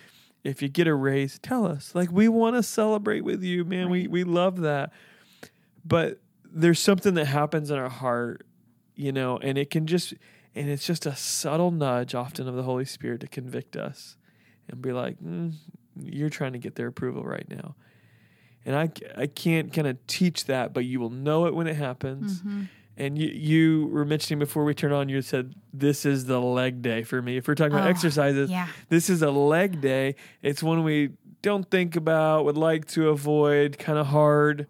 if 0.45 0.63
you 0.63 0.69
get 0.69 0.87
a 0.87 0.95
raise, 0.95 1.39
tell 1.39 1.67
us. 1.67 1.95
Like 1.95 2.11
we 2.13 2.29
want 2.29 2.57
to 2.57 2.63
celebrate 2.63 3.23
with 3.23 3.43
you, 3.43 3.65
man. 3.65 3.91
We 3.91 4.03
Right. 4.03 4.11
we 4.11 4.25
love 4.25 4.61
that. 4.61 4.93
But 5.85 6.21
there's 6.45 6.79
something 6.81 7.15
that 7.15 7.27
happens 7.27 7.71
in 7.71 7.79
our 7.79 7.89
heart, 7.89 8.47
you 8.95 9.13
know, 9.13 9.39
and 9.39 9.57
it 9.59 9.71
can 9.71 9.87
just 9.87 10.15
and 10.55 10.69
it's 10.69 10.85
just 10.85 11.07
a 11.07 11.15
subtle 11.15 11.71
nudge 11.71 12.15
often 12.15 12.49
of 12.49 12.57
the 12.57 12.65
Holy 12.65 12.85
Spirit 12.85 13.21
to 13.21 13.29
convict 13.29 13.77
us 13.77 14.17
and 14.69 14.83
be 14.83 14.93
like, 14.93 15.21
mm, 15.21 15.53
you're 15.97 16.29
trying 16.29 16.53
to 16.55 16.59
get 16.59 16.75
their 16.75 16.89
approval 16.89 17.23
right 17.23 17.49
now. 17.49 17.77
And 18.67 18.75
I, 18.77 18.91
I 19.17 19.27
can't 19.29 19.73
kind 19.73 19.87
of 19.87 20.05
teach 20.09 20.47
that, 20.47 20.75
but 20.75 20.85
you 20.85 20.99
will 21.01 21.09
know 21.11 21.47
it 21.47 21.55
when 21.55 21.67
it 21.69 21.77
happens. 21.77 22.43
Mhm. 22.43 22.69
And 23.01 23.17
you, 23.17 23.29
you 23.29 23.87
were 23.87 24.05
mentioning 24.05 24.39
before 24.39 24.63
we 24.65 24.75
turned 24.75 24.93
on, 24.93 25.09
you 25.09 25.23
said, 25.23 25.55
This 25.73 26.05
is 26.05 26.27
the 26.27 26.39
leg 26.39 26.83
day 26.83 27.03
for 27.03 27.23
me. 27.23 27.39
If 27.39 27.49
we're 27.49 27.55
talking 27.55 27.73
about 27.73 27.87
Oh, 27.87 27.91
exercises, 27.91 28.51
Yeah. 28.51 28.69
this 28.91 29.09
is 29.09 29.23
a 29.23 29.31
leg 29.31 29.81
day. 29.81 30.17
It's 30.43 30.63
one 30.63 30.85
we 30.85 31.13
don't 31.41 31.69
think 31.71 31.97
about, 31.97 32.45
would 32.45 32.59
like 32.59 32.85
to 32.89 33.09
avoid, 33.09 33.79
kind 33.79 33.99
of 33.99 34.09
hard 34.09 34.67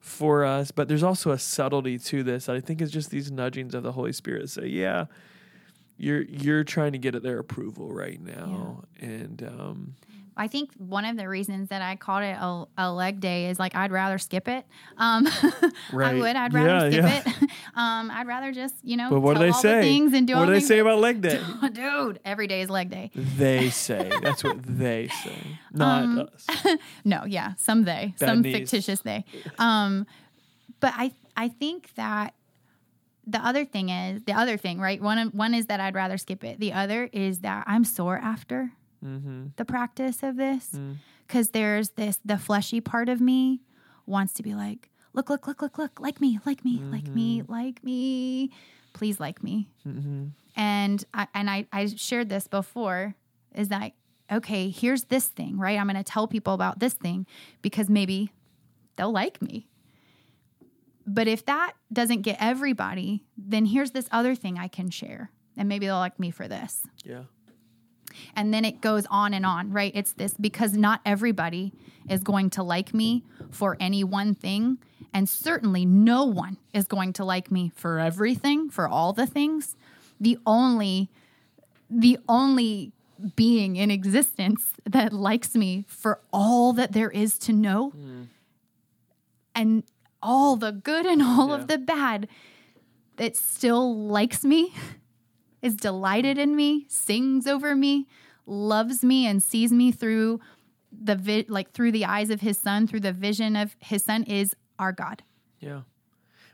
for 0.00 0.44
us. 0.44 0.72
But 0.72 0.88
there's 0.88 1.04
also 1.04 1.30
a 1.30 1.38
subtlety 1.38 1.98
to 1.98 2.24
this. 2.24 2.46
that 2.46 2.56
I 2.56 2.60
think 2.60 2.82
is 2.82 2.90
just 2.90 3.10
these 3.10 3.30
nudgings 3.30 3.74
of 3.74 3.84
the 3.84 3.92
Holy 3.92 4.12
Spirit 4.12 4.50
say, 4.50 4.66
yeah, 4.66 5.04
you're 5.96 6.22
you're 6.22 6.64
trying 6.64 6.92
to 6.92 6.98
get 6.98 7.14
at 7.14 7.22
their 7.22 7.38
approval 7.38 7.92
right 7.92 8.20
now. 8.20 8.82
And 9.00 9.42
um, 9.44 9.94
I 10.38 10.46
think 10.48 10.70
one 10.78 11.04
of 11.04 11.16
the 11.16 11.28
reasons 11.28 11.68
that 11.70 11.82
I 11.82 11.96
called 11.96 12.22
it 12.22 12.36
a, 12.40 12.64
a 12.78 12.92
leg 12.92 13.20
day 13.20 13.50
is 13.50 13.58
like 13.58 13.74
I'd 13.74 13.90
rather 13.92 14.16
skip 14.18 14.48
it. 14.48 14.64
Um, 14.96 15.26
I 15.92 16.14
would. 16.14 16.36
I'd 16.36 16.54
rather 16.54 16.68
Yeah, 16.68 16.90
skip 16.90 17.26
yeah. 17.26 17.34
it. 17.42 17.50
Um, 17.74 18.10
I'd 18.10 18.26
rather 18.26 18.50
just 18.50 18.74
you 18.82 18.96
know. 18.96 19.08
but 19.10 19.20
what 19.20 19.34
do 19.34 19.40
they 19.40 19.48
all 19.50 19.62
the 19.62 19.68
say? 19.68 19.82
things 19.82 20.12
and 20.12 20.26
do 20.26 20.34
what 20.34 20.46
do 20.46 20.52
they 20.52 20.58
say 20.60 20.80
about 20.80 20.98
leg 20.98 21.20
day? 21.20 21.40
Dude, 21.72 22.18
every 22.24 22.48
day 22.48 22.60
is 22.62 22.68
leg 22.70 22.90
day. 22.90 23.12
they 23.14 23.70
say. 23.70 24.10
That's 24.20 24.42
what 24.42 24.56
they 24.64 25.06
say, 25.08 25.58
not 25.72 26.02
Um, 26.02 26.28
us. 26.34 26.76
No, 27.04 27.24
yeah, 27.24 27.52
some 27.56 27.84
they, 27.84 28.14
Bad 28.18 28.28
some 28.28 28.42
knees. 28.42 28.52
fictitious 28.56 29.00
they. 29.00 29.24
Um, 29.60 30.06
but 30.80 30.92
I 30.96 31.12
I 31.36 31.48
think 31.48 31.94
that 31.94 32.34
the 33.26 33.38
other 33.38 33.64
thing 33.64 33.90
is 33.90 34.24
the 34.24 34.32
other 34.32 34.56
thing, 34.56 34.80
right? 34.80 35.00
One 35.00 35.28
one 35.28 35.54
is 35.54 35.66
that 35.66 35.78
I'd 35.78 35.94
rather 35.94 36.18
skip 36.18 36.42
it. 36.42 36.58
The 36.58 36.72
other 36.72 37.08
is 37.12 37.40
that 37.40 37.62
I'm 37.68 37.84
sore 37.84 38.16
after 38.18 38.72
Mm-hmm. 39.04 39.46
the 39.56 39.64
practice 39.64 40.22
of 40.22 40.36
this 40.36 40.70
Mm. 40.74 40.96
because 41.26 41.50
there's 41.50 41.90
this 41.90 42.18
the 42.24 42.36
fleshy 42.38 42.80
part 42.80 43.08
of 43.08 43.20
me 43.20 43.60
wants 44.06 44.32
to 44.34 44.42
be 44.42 44.54
like 44.54 44.90
look 45.12 45.30
look 45.30 45.46
look 45.46 45.62
look 45.62 45.78
look 45.78 46.00
like 46.00 46.20
me 46.20 46.38
like 46.44 46.64
me 46.64 46.80
like 46.82 47.06
me 47.08 47.42
like 47.46 47.82
me 47.84 48.50
please 48.92 49.20
like 49.20 49.42
me 49.42 49.70
Mm-hmm. 49.86 50.26
and 50.56 51.04
I 51.14 51.28
and 51.34 51.48
I, 51.50 51.66
I 51.72 51.86
shared 51.86 52.28
this 52.28 52.48
before 52.48 53.14
is 53.54 53.68
that 53.68 53.92
okay 54.30 54.68
here's 54.70 55.04
this 55.04 55.26
thing 55.26 55.58
right 55.58 55.78
i'm 55.78 55.86
going 55.86 55.96
to 55.96 56.02
tell 56.04 56.26
people 56.28 56.52
about 56.54 56.78
this 56.80 56.94
thing 56.94 57.26
because 57.62 57.88
maybe 57.88 58.30
they'll 58.96 59.12
like 59.12 59.40
me 59.40 59.66
but 61.06 61.26
if 61.28 61.44
that 61.46 61.72
doesn't 61.92 62.22
get 62.22 62.36
everybody 62.40 63.24
then 63.36 63.64
here's 63.66 63.92
this 63.92 64.08
other 64.10 64.34
thing 64.34 64.58
i 64.58 64.68
can 64.68 64.90
share 64.90 65.30
and 65.56 65.68
maybe 65.68 65.86
they'll 65.86 65.96
like 65.96 66.18
me 66.20 66.30
for 66.30 66.46
this 66.48 66.82
Yeah. 67.04 67.22
And 68.34 68.52
then 68.52 68.64
it 68.64 68.80
goes 68.80 69.06
on 69.10 69.34
and 69.34 69.44
on, 69.46 69.72
right? 69.72 69.92
It's 69.94 70.12
this 70.12 70.34
because 70.34 70.74
not 70.74 71.00
everybody 71.04 71.72
is 72.08 72.22
going 72.22 72.50
to 72.50 72.62
like 72.62 72.94
me 72.94 73.24
for 73.50 73.76
any 73.80 74.04
one 74.04 74.34
thing. 74.34 74.78
And 75.12 75.28
certainly 75.28 75.84
no 75.84 76.24
one 76.24 76.58
is 76.72 76.86
going 76.86 77.12
to 77.14 77.24
like 77.24 77.50
me 77.50 77.72
for 77.74 77.98
everything, 77.98 78.70
for 78.70 78.86
all 78.88 79.12
the 79.12 79.26
things. 79.26 79.76
The 80.20 80.38
only, 80.46 81.08
the 81.88 82.18
only 82.28 82.92
being 83.36 83.76
in 83.76 83.90
existence 83.90 84.66
that 84.84 85.12
likes 85.12 85.54
me 85.54 85.84
for 85.88 86.20
all 86.32 86.72
that 86.74 86.92
there 86.92 87.10
is 87.10 87.38
to 87.38 87.52
know 87.52 87.90
hmm. 87.90 88.22
and 89.54 89.82
all 90.22 90.56
the 90.56 90.72
good 90.72 91.06
and 91.06 91.22
all 91.22 91.48
Yeah. 91.48 91.54
of 91.56 91.66
the 91.66 91.78
bad 91.78 92.28
that 93.16 93.36
still 93.36 93.96
likes 94.06 94.44
me 94.44 94.72
is 95.62 95.74
delighted 95.76 96.38
in 96.38 96.54
me, 96.56 96.86
sings 96.88 97.46
over 97.46 97.74
me, 97.74 98.06
loves 98.46 99.02
me, 99.04 99.26
and 99.26 99.42
sees 99.42 99.72
me 99.72 99.90
through 99.92 100.40
the 100.90 101.16
vi- 101.16 101.46
like 101.48 101.72
through 101.72 101.92
the 101.92 102.04
eyes 102.04 102.30
of 102.30 102.40
his 102.40 102.58
son, 102.58 102.86
through 102.86 103.00
the 103.00 103.12
vision 103.12 103.56
of 103.56 103.76
his 103.80 104.04
son 104.04 104.22
is 104.24 104.54
our 104.78 104.92
God. 104.92 105.22
Yeah. 105.60 105.82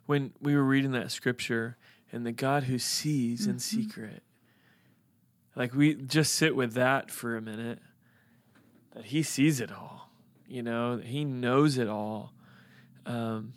When 0.06 0.32
we 0.40 0.54
were 0.56 0.64
reading 0.64 0.92
that 0.92 1.10
scripture 1.12 1.76
and 2.12 2.24
the 2.26 2.32
God 2.32 2.64
who 2.64 2.78
sees 2.78 3.42
Mm-hmm. 3.42 3.50
in 3.52 3.58
secret, 3.58 4.22
like 5.56 5.74
we 5.74 5.94
just 5.94 6.32
sit 6.32 6.56
with 6.56 6.72
that 6.74 7.10
for 7.10 7.36
a 7.36 7.40
minute, 7.42 7.78
that 8.94 9.06
he 9.06 9.22
sees 9.22 9.60
it 9.60 9.70
all, 9.72 10.10
you 10.48 10.62
know, 10.62 10.96
he 11.02 11.24
knows 11.24 11.78
it 11.78 11.88
all. 11.88 12.32
Um, 13.06 13.52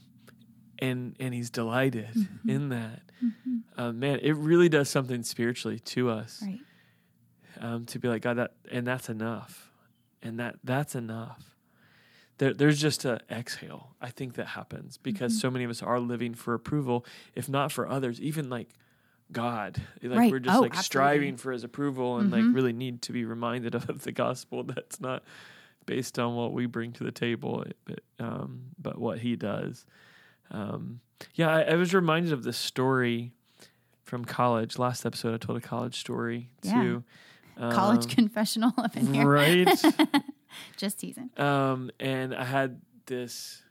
and, 0.79 1.15
and 1.19 1.33
he's 1.33 1.49
delighted 1.49 2.09
Mm-hmm. 2.15 2.49
in 2.49 2.69
that. 2.69 3.01
Um, 3.77 3.99
man, 3.99 4.19
it 4.21 4.33
really 4.35 4.69
does 4.69 4.89
something 4.89 5.23
spiritually 5.23 5.79
to 5.79 6.09
us 6.09 6.41
Right. 6.45 6.59
um, 7.59 7.85
to 7.85 7.99
be 7.99 8.07
like 8.07 8.21
God, 8.21 8.37
that 8.37 8.53
and 8.71 8.85
that's 8.87 9.09
enough, 9.09 9.71
and 10.21 10.39
that 10.39 10.55
that's 10.63 10.95
enough. 10.95 11.55
There, 12.39 12.53
there's 12.53 12.79
just 12.79 13.05
a 13.05 13.19
exhale. 13.31 13.95
I 14.01 14.09
think 14.09 14.35
that 14.35 14.47
happens 14.47 14.97
because 14.97 15.33
Mm-hmm. 15.33 15.39
so 15.39 15.51
many 15.51 15.63
of 15.65 15.71
us 15.71 15.81
are 15.83 15.99
living 15.99 16.33
for 16.35 16.53
approval, 16.53 17.05
if 17.35 17.49
not 17.49 17.71
for 17.71 17.87
others, 17.87 18.19
even 18.21 18.49
like 18.49 18.69
God. 19.31 19.81
Like 20.01 20.17
Right. 20.17 20.31
we're 20.31 20.39
just 20.39 20.57
Oh, 20.57 20.61
like 20.61 20.75
striving 20.75 21.37
for 21.37 21.51
His 21.51 21.63
approval, 21.63 22.17
and 22.19 22.31
like 22.31 22.45
really 22.55 22.73
need 22.73 23.01
to 23.03 23.11
be 23.11 23.25
reminded 23.25 23.73
of 23.89 24.01
the 24.03 24.11
gospel. 24.11 24.63
That's 24.63 24.99
not 25.01 25.23
based 25.85 26.19
on 26.19 26.35
what 26.35 26.53
we 26.53 26.65
bring 26.67 26.91
to 26.93 27.03
the 27.03 27.11
table, 27.11 27.63
but 27.85 28.01
um, 28.19 28.67
but 28.79 28.97
what 28.99 29.19
He 29.19 29.35
does. 29.35 29.85
Um, 30.51 30.99
yeah, 31.35 31.49
I, 31.49 31.61
I 31.61 31.73
was 31.75 31.93
reminded 31.93 32.33
of 32.33 32.43
this 32.43 32.57
story 32.57 33.33
from 34.03 34.23
college. 34.25 34.77
Last 34.77 35.05
episode, 35.05 35.33
I 35.33 35.37
told 35.37 35.57
a 35.57 35.61
college 35.61 35.99
story 35.99 36.49
Yeah. 36.63 36.81
too. 36.81 37.03
College 37.59 38.03
Um, 38.05 38.09
confessional 38.11 38.73
up 38.77 38.95
in 38.95 39.13
here. 39.13 39.27
right? 39.27 39.67
Just 40.77 40.99
teasing. 40.99 41.29
um, 41.37 41.91
and 41.99 42.33
I 42.35 42.43
had 42.43 42.81
this 43.07 43.63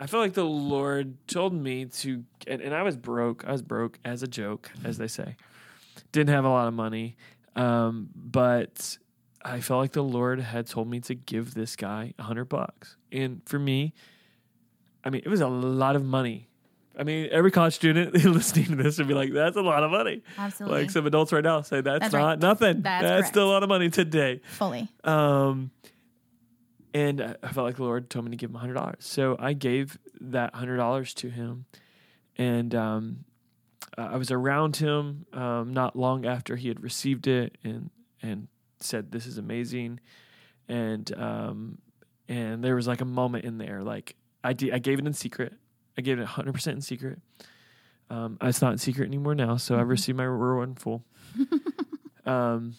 I 0.00 0.06
felt 0.08 0.22
like 0.22 0.32
the 0.34 0.44
Lord 0.44 1.16
told 1.28 1.52
me 1.54 1.84
to, 1.84 2.24
and, 2.48 2.60
and 2.60 2.74
I 2.74 2.82
was 2.82 2.96
broke. 2.96 3.44
I 3.46 3.52
was 3.52 3.62
broke 3.62 3.98
as 4.04 4.24
a 4.24 4.26
joke, 4.26 4.72
as 4.84 4.98
they 4.98 5.06
say. 5.06 5.36
Didn't 6.10 6.34
have 6.34 6.44
a 6.44 6.48
lot 6.48 6.66
of 6.66 6.74
money, 6.74 7.16
um, 7.54 8.08
but 8.14 8.98
I 9.44 9.60
felt 9.60 9.80
like 9.80 9.92
the 9.92 10.02
Lord 10.02 10.40
had 10.40 10.66
told 10.66 10.88
me 10.88 10.98
to 11.00 11.14
give 11.14 11.54
this 11.54 11.76
guy 11.76 12.12
a 12.18 12.24
hundred 12.24 12.46
bucks. 12.46 12.96
And 13.12 13.40
for 13.46 13.60
me, 13.60 13.94
I 15.04 15.10
mean, 15.10 15.22
it 15.24 15.28
was 15.28 15.40
a 15.40 15.48
lot 15.48 15.96
of 15.96 16.04
money. 16.04 16.48
I 16.98 17.02
mean, 17.02 17.28
every 17.30 17.50
college 17.50 17.74
student 17.74 18.14
listening 18.24 18.66
to 18.66 18.76
this 18.76 18.98
would 18.98 19.08
be 19.08 19.14
like, 19.14 19.32
"That's 19.32 19.56
a 19.56 19.62
lot 19.62 19.82
of 19.82 19.90
money." 19.90 20.22
Absolutely. 20.38 20.82
Like 20.82 20.90
some 20.90 21.06
adults 21.06 21.32
right 21.32 21.42
now 21.42 21.60
say, 21.62 21.80
"That's, 21.80 22.00
That's 22.00 22.14
not 22.14 22.24
right. 22.24 22.38
nothing. 22.38 22.82
That's 22.82 23.02
That's 23.02 23.28
still 23.28 23.48
a 23.48 23.52
lot 23.52 23.62
of 23.62 23.68
money 23.68 23.90
today." 23.90 24.40
Fully. 24.44 24.88
Um, 25.02 25.70
and 26.94 27.36
I 27.42 27.48
felt 27.48 27.66
like 27.66 27.76
the 27.76 27.82
Lord 27.82 28.08
told 28.08 28.24
me 28.24 28.30
to 28.30 28.36
give 28.36 28.50
him 28.50 28.56
hundred 28.56 28.74
dollars, 28.74 28.98
so 29.00 29.36
I 29.38 29.52
gave 29.52 29.98
that 30.20 30.54
hundred 30.54 30.76
dollars 30.76 31.12
to 31.14 31.28
him, 31.30 31.66
and 32.38 32.72
um, 32.74 33.24
I 33.98 34.16
was 34.16 34.30
around 34.30 34.76
him 34.76 35.26
um, 35.32 35.72
not 35.72 35.96
long 35.96 36.24
after 36.24 36.54
he 36.54 36.68
had 36.68 36.80
received 36.80 37.26
it, 37.26 37.58
and 37.64 37.90
and 38.22 38.46
said, 38.78 39.10
"This 39.10 39.26
is 39.26 39.36
amazing," 39.36 39.98
and 40.68 41.12
um, 41.18 41.78
and 42.28 42.62
there 42.62 42.76
was 42.76 42.86
like 42.86 43.00
a 43.00 43.06
moment 43.06 43.44
in 43.44 43.58
there, 43.58 43.82
like 43.82 44.14
I 44.44 44.52
did, 44.52 44.72
I 44.72 44.78
gave 44.78 44.98
it 45.00 45.06
in 45.06 45.12
secret, 45.14 45.54
I 45.98 46.02
gave 46.02 46.18
it 46.20 46.26
hundred 46.26 46.52
percent 46.54 46.76
in 46.76 46.82
secret. 46.82 47.18
Um, 48.10 48.36
it's 48.42 48.60
not 48.62 48.72
in 48.72 48.78
secret 48.78 49.06
anymore 49.06 49.34
now, 49.34 49.56
so 49.56 49.76
I've 49.76 49.86
Mhm. 49.86 49.90
received 49.90 50.18
my 50.18 50.24
reward 50.24 50.68
in 50.68 50.74
full. 50.74 51.04
um, 52.26 52.74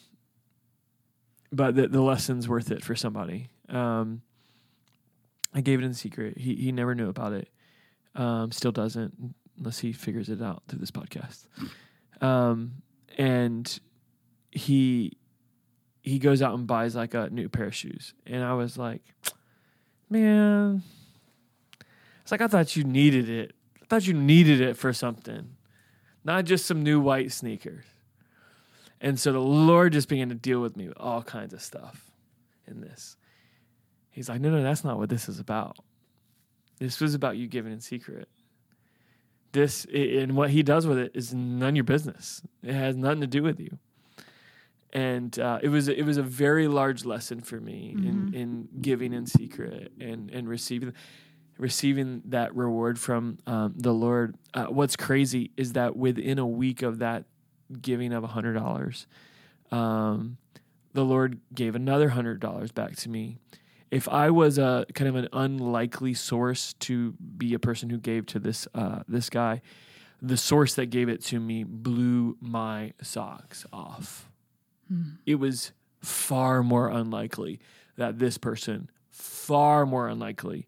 but 1.51 1.75
the, 1.75 1.87
the 1.87 2.01
lesson's 2.01 2.47
worth 2.47 2.71
it 2.71 2.83
for 2.83 2.95
somebody. 2.95 3.49
Um, 3.69 4.21
I 5.53 5.61
gave 5.61 5.79
it 5.79 5.85
in 5.85 5.93
secret. 5.93 6.37
He 6.37 6.55
he 6.55 6.71
never 6.71 6.93
knew 6.95 7.09
about 7.09 7.33
it. 7.33 7.49
Um, 8.13 8.51
still 8.51 8.71
doesn't 8.71 9.35
unless 9.57 9.79
he 9.79 9.91
figures 9.93 10.29
it 10.29 10.41
out 10.41 10.63
through 10.67 10.79
this 10.79 10.91
podcast. 10.91 11.47
Um, 12.21 12.81
and 13.17 13.79
he 14.51 15.13
he 16.01 16.19
goes 16.19 16.41
out 16.41 16.53
and 16.57 16.67
buys 16.67 16.95
like 16.95 17.13
a 17.15 17.29
new 17.29 17.49
pair 17.49 17.65
of 17.67 17.75
shoes, 17.75 18.13
and 18.27 18.43
I 18.43 18.53
was 18.53 18.77
like, 18.77 19.01
man, 20.09 20.83
it's 22.25 22.31
like 22.31 22.41
I 22.41 22.47
thought 22.47 22.75
you 22.75 22.83
needed 22.83 23.29
it. 23.29 23.53
I 23.83 23.85
thought 23.85 24.07
you 24.07 24.15
needed 24.15 24.59
it 24.61 24.77
for 24.77 24.91
something, 24.93 25.55
not 26.23 26.45
just 26.45 26.65
some 26.65 26.81
new 26.81 26.99
white 26.99 27.31
sneakers. 27.31 27.85
And 28.99 29.19
so 29.19 29.31
the 29.31 29.39
Lord 29.39 29.93
just 29.93 30.09
began 30.09 30.29
to 30.29 30.35
deal 30.35 30.59
with 30.59 30.75
me 30.75 30.87
with 30.87 30.97
all 30.97 31.21
kinds 31.21 31.53
of 31.53 31.61
stuff 31.61 32.09
in 32.65 32.81
this. 32.81 33.15
He's 34.09 34.27
like, 34.27 34.41
no, 34.41 34.49
no, 34.49 34.63
that's 34.63 34.83
not 34.83 34.97
what 34.97 35.09
this 35.09 35.29
is 35.29 35.39
about. 35.39 35.77
This 36.79 36.99
was 36.99 37.13
about 37.13 37.37
you 37.37 37.45
giving 37.47 37.71
in 37.71 37.79
secret. 37.79 38.27
This 39.51 39.85
and 39.93 40.35
what 40.35 40.49
he 40.49 40.63
does 40.63 40.87
with 40.87 40.97
it 40.97 41.11
is 41.13 41.31
none 41.31 41.69
of 41.69 41.75
your 41.75 41.83
business. 41.83 42.41
It 42.63 42.73
has 42.73 42.95
nothing 42.95 43.21
to 43.21 43.27
do 43.27 43.43
with 43.43 43.59
you. 43.59 43.77
And 44.91 45.37
uh, 45.37 45.59
it 45.61 45.69
was 45.69 45.87
it 45.89 46.03
was 46.05 46.17
a 46.17 46.23
very 46.23 46.67
large 46.67 47.05
lesson 47.05 47.41
for 47.41 47.59
me 47.61 47.91
in, 47.97 48.03
Mhm. 48.31 48.33
in 48.33 48.67
giving 48.81 49.13
in 49.13 49.25
secret 49.27 49.91
and 49.99 50.31
and 50.31 50.47
receiving 50.49 50.93
receiving 51.57 52.21
that 52.25 52.55
reward 52.55 52.99
from 52.99 53.39
um, 53.47 53.73
the 53.77 53.93
Lord. 53.93 54.35
Uh, 54.53 54.65
what's 54.65 54.95
crazy 54.95 55.51
is 55.57 55.73
that 55.73 55.95
within 55.95 56.39
a 56.39 56.47
week 56.47 56.81
of 56.81 56.99
that 56.99 57.25
giving 57.81 58.13
of 58.13 58.23
a 58.23 58.27
hundred 58.27 58.53
dollars, 58.53 59.07
um, 59.71 60.37
the 60.93 61.05
Lord 61.05 61.39
gave 61.53 61.75
another 61.75 62.09
hundred 62.09 62.39
dollars 62.39 62.71
back 62.71 62.95
to 62.97 63.09
me. 63.09 63.37
If 63.91 64.09
I 64.09 64.29
was 64.29 64.57
a 64.57 64.85
kind 64.93 65.07
of 65.07 65.15
an 65.15 65.29
unlikely 65.31 66.13
source 66.13 66.73
to 66.79 67.13
be 67.37 67.53
a 67.53 67.59
person 67.59 67.89
who 67.89 67.97
gave 67.97 68.25
to 68.27 68.39
this 68.39 68.67
uh, 68.73 69.03
this 69.07 69.29
guy, 69.29 69.61
the 70.21 70.37
source 70.37 70.75
that 70.75 70.87
gave 70.87 71.07
it 71.09 71.21
to 71.25 71.39
me 71.39 71.63
blew 71.63 72.37
my 72.41 72.93
socks 73.01 73.65
off. 73.71 74.29
Hmm. 74.87 75.15
It 75.25 75.35
was 75.35 75.71
far 76.01 76.63
more 76.63 76.89
unlikely 76.89 77.59
that 77.97 78.19
this 78.19 78.37
person, 78.37 78.89
far 79.11 79.85
more 79.85 80.07
unlikely, 80.07 80.67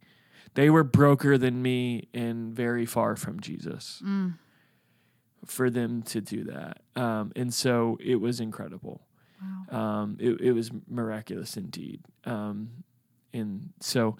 they 0.57 0.69
were 0.71 0.83
broker 0.83 1.37
than 1.37 1.61
me 1.61 2.07
and 2.13 2.51
very 2.53 2.85
far 2.85 3.15
from 3.15 3.39
Jesus 3.39 4.01
Mm. 4.03 4.33
for 5.45 5.69
them 5.69 6.01
to 6.03 6.19
do 6.19 6.43
that. 6.45 6.81
Um, 6.95 7.31
and 7.35 7.53
so 7.53 7.97
it 8.03 8.15
was 8.15 8.39
incredible. 8.39 9.05
Wow. 9.71 9.79
Um, 9.79 10.17
it, 10.19 10.41
it 10.41 10.51
was 10.53 10.71
miraculous 10.89 11.57
indeed. 11.57 12.01
Um, 12.25 12.83
and 13.33 13.69
so, 13.81 14.17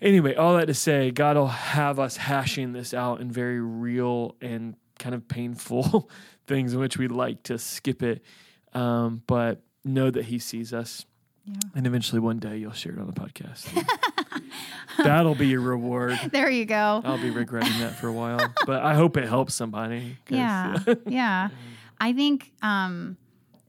anyway, 0.00 0.34
all 0.34 0.56
that 0.58 0.66
to 0.66 0.74
say, 0.74 1.10
God 1.10 1.36
will 1.36 1.46
have 1.48 1.98
us 1.98 2.18
hashing 2.18 2.72
this 2.74 2.92
out 2.92 3.20
in 3.22 3.30
very 3.30 3.60
real 3.60 4.36
and 4.42 4.74
kind 4.98 5.14
of 5.14 5.26
painful 5.26 6.10
things 6.46 6.74
in 6.74 6.80
which 6.80 6.98
we 6.98 7.08
like 7.08 7.42
to 7.44 7.58
skip 7.58 8.02
it. 8.02 8.22
Um, 8.74 9.22
but 9.26 9.62
know 9.84 10.10
that 10.10 10.26
He 10.26 10.38
sees 10.38 10.74
us. 10.74 11.06
Yeah. 11.46 11.54
And 11.74 11.86
eventually 11.86 12.20
one 12.20 12.38
day 12.40 12.58
you'll 12.58 12.72
share 12.72 12.92
it 12.92 12.98
on 13.00 13.06
the 13.06 13.12
podcast. 13.14 13.64
That'll 14.98 15.34
be 15.34 15.48
your 15.48 15.60
reward. 15.60 16.18
There 16.30 16.50
you 16.50 16.64
go. 16.64 17.02
I'll 17.04 17.20
be 17.20 17.30
regretting 17.30 17.78
that 17.80 17.96
for 17.96 18.08
a 18.08 18.12
while, 18.12 18.52
but 18.66 18.82
I 18.82 18.94
hope 18.94 19.16
it 19.16 19.28
helps 19.28 19.54
somebody. 19.54 20.18
Yeah. 20.28 20.78
yeah. 21.06 21.48
I 22.00 22.12
think 22.12 22.52
um 22.62 23.16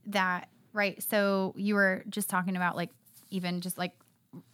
that 0.08 0.50
right. 0.74 1.02
So 1.02 1.54
you 1.58 1.76
were 1.76 2.04
just 2.10 2.30
talking 2.30 2.56
about 2.56 2.76
like 2.76 2.92
even 3.30 3.62
just 3.62 3.78
like 3.78 3.94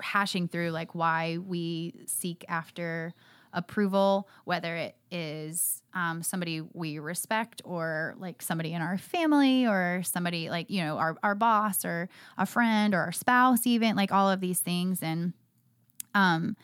hashing 0.01 0.47
through 0.47 0.69
like 0.71 0.95
why 0.95 1.37
we 1.37 1.95
seek 2.05 2.45
after 2.47 3.13
approval, 3.53 4.29
whether 4.45 4.75
it 4.75 4.95
is 5.09 5.83
um, 5.93 6.23
somebody 6.23 6.61
we 6.73 6.99
respect 6.99 7.61
or 7.65 8.15
like 8.17 8.41
somebody 8.41 8.73
in 8.73 8.81
our 8.81 8.97
family 8.97 9.67
or 9.67 10.01
somebody 10.05 10.49
like, 10.49 10.69
you 10.69 10.81
know, 10.81 10.97
our, 10.97 11.17
our 11.21 11.35
boss 11.35 11.83
or 11.83 12.09
a 12.37 12.45
friend 12.45 12.93
or 12.93 12.99
our 12.99 13.11
spouse, 13.11 13.67
even 13.67 13.95
like 13.95 14.11
all 14.11 14.29
of 14.29 14.39
these 14.39 14.59
things. 14.59 15.03
And 15.03 15.33
um, 16.13 16.55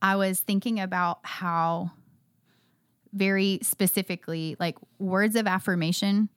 I 0.00 0.16
was 0.16 0.40
thinking 0.40 0.80
about 0.80 1.20
how 1.22 1.92
very 3.12 3.58
specifically 3.62 4.56
like 4.58 4.76
words 4.98 5.36
of 5.36 5.46
affirmation 5.46 6.28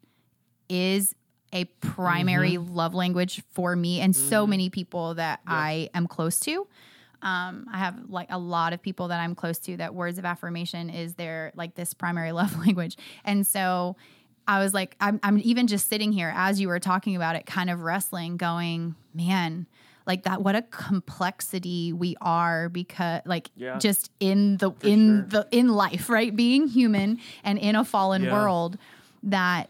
is 0.69 1.15
a 1.53 1.65
primary 1.79 2.57
love 2.57 2.93
language 2.93 3.41
for 3.51 3.75
me 3.75 4.01
and 4.01 4.13
so 4.15 4.45
Mhm. 4.45 4.49
many 4.49 4.69
people 4.69 5.13
that. 5.15 5.39
I 5.47 5.89
am 5.93 6.07
close 6.07 6.39
to. 6.41 6.67
Um, 7.21 7.65
I 7.71 7.77
have 7.77 8.09
like 8.09 8.27
a 8.29 8.37
lot 8.37 8.73
of 8.73 8.81
people 8.81 9.07
that 9.07 9.19
I'm 9.21 9.35
close 9.35 9.57
to 9.59 9.77
that 9.77 9.95
words 9.95 10.17
of 10.19 10.25
affirmation 10.25 10.89
is 10.89 11.15
their 11.15 11.53
like 11.55 11.75
this 11.75 11.93
primary 11.93 12.31
love 12.33 12.57
language. 12.59 12.97
And 13.23 13.47
so 13.47 13.95
I 14.47 14.59
was 14.59 14.73
like, 14.73 14.95
I'm, 14.99 15.19
I'm 15.23 15.39
even 15.43 15.65
just 15.67 15.87
sitting 15.87 16.11
here 16.11 16.31
as 16.35 16.59
you 16.59 16.67
were 16.67 16.79
talking 16.79 17.15
about 17.15 17.35
it, 17.35 17.45
kind 17.45 17.69
of 17.69 17.79
wrestling, 17.81 18.37
going, 18.37 18.95
man, 19.13 19.65
like 20.07 20.23
that, 20.23 20.41
what 20.43 20.55
a 20.55 20.61
complexity 20.63 21.93
we 21.93 22.15
are 22.21 22.69
because 22.69 23.21
like 23.25 23.49
Yeah. 23.55 23.77
just 23.79 24.11
in 24.19 24.57
the, 24.57 24.71
in 24.83 25.27
sure. 25.29 25.41
the, 25.43 25.47
in 25.51 25.69
life, 25.69 26.09
right? 26.09 26.35
Being 26.35 26.67
human 26.67 27.19
and 27.43 27.57
in 27.57 27.75
a 27.75 27.83
fallen 27.85 28.23
Yeah. 28.23 28.33
world 28.33 28.77
that 29.23 29.69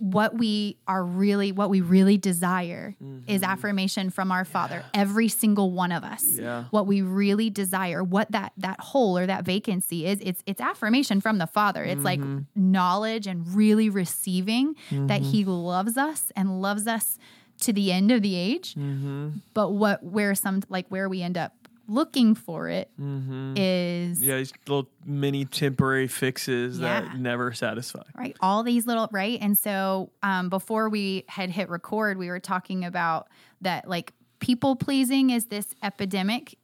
what 0.00 0.38
we 0.38 0.76
are 0.86 1.02
really 1.02 1.50
what 1.50 1.70
we 1.70 1.80
really 1.80 2.16
desire 2.16 2.94
is 3.26 3.42
affirmation 3.42 4.10
from 4.10 4.30
our 4.30 4.44
father 4.44 4.84
every 4.94 5.26
single 5.26 5.72
one 5.72 5.90
of 5.90 6.04
us 6.04 6.22
Mm-hmm. 6.24 6.42
Yeah. 6.42 6.64
what 6.70 6.86
we 6.86 7.02
really 7.02 7.50
desire 7.50 8.04
what 8.04 8.30
that 8.30 8.52
that 8.58 8.78
hole 8.78 9.18
or 9.18 9.26
that 9.26 9.44
vacancy 9.44 10.06
is 10.06 10.20
it's 10.22 10.40
it's 10.46 10.60
affirmation 10.60 11.20
from 11.20 11.38
the 11.38 11.48
father 11.48 11.82
it's 11.82 12.04
like 12.04 12.20
Mm-hmm. 12.20 12.40
knowledge 12.54 13.26
and 13.26 13.48
really 13.56 13.88
receiving 13.90 14.76
that 14.92 15.20
he 15.22 15.44
loves 15.44 15.96
us 15.96 16.30
and 16.36 16.62
loves 16.62 16.86
us 16.86 17.18
to 17.60 17.72
the 17.72 17.92
end 17.92 18.10
of 18.12 18.22
the 18.22 18.34
age 18.36 18.74
Mm-hmm. 18.74 19.28
but 19.54 19.70
what 19.70 20.02
where 20.02 20.34
some 20.34 20.62
like 20.68 20.86
where 20.88 21.08
we 21.08 21.22
end 21.22 21.36
up 21.38 21.52
looking 21.90 22.34
for 22.34 22.68
it 22.68 22.90
Mm-hmm. 23.00 23.54
is 23.56 24.22
Yeah, 24.22 24.36
these 24.36 24.52
little 24.66 24.88
mini 25.06 25.44
temporary 25.46 26.06
fixes 26.08 26.78
Yeah. 26.78 27.00
that 27.00 27.18
never 27.18 27.52
satisfy. 27.52 28.02
right 28.14 28.36
all 28.40 28.62
these 28.62 28.86
little 28.86 29.08
right 29.12 29.38
and 29.40 29.56
so 29.56 30.10
um, 30.22 30.48
before 30.50 30.88
we 30.88 31.24
had 31.28 31.50
hit 31.50 31.68
record 31.70 32.18
we 32.18 32.28
were 32.28 32.40
talking 32.40 32.84
about 32.84 33.28
that 33.62 33.88
like 33.88 34.12
people 34.40 34.76
pleasing 34.76 35.30
is 35.30 35.46
this 35.46 35.74
epidemic 35.82 36.56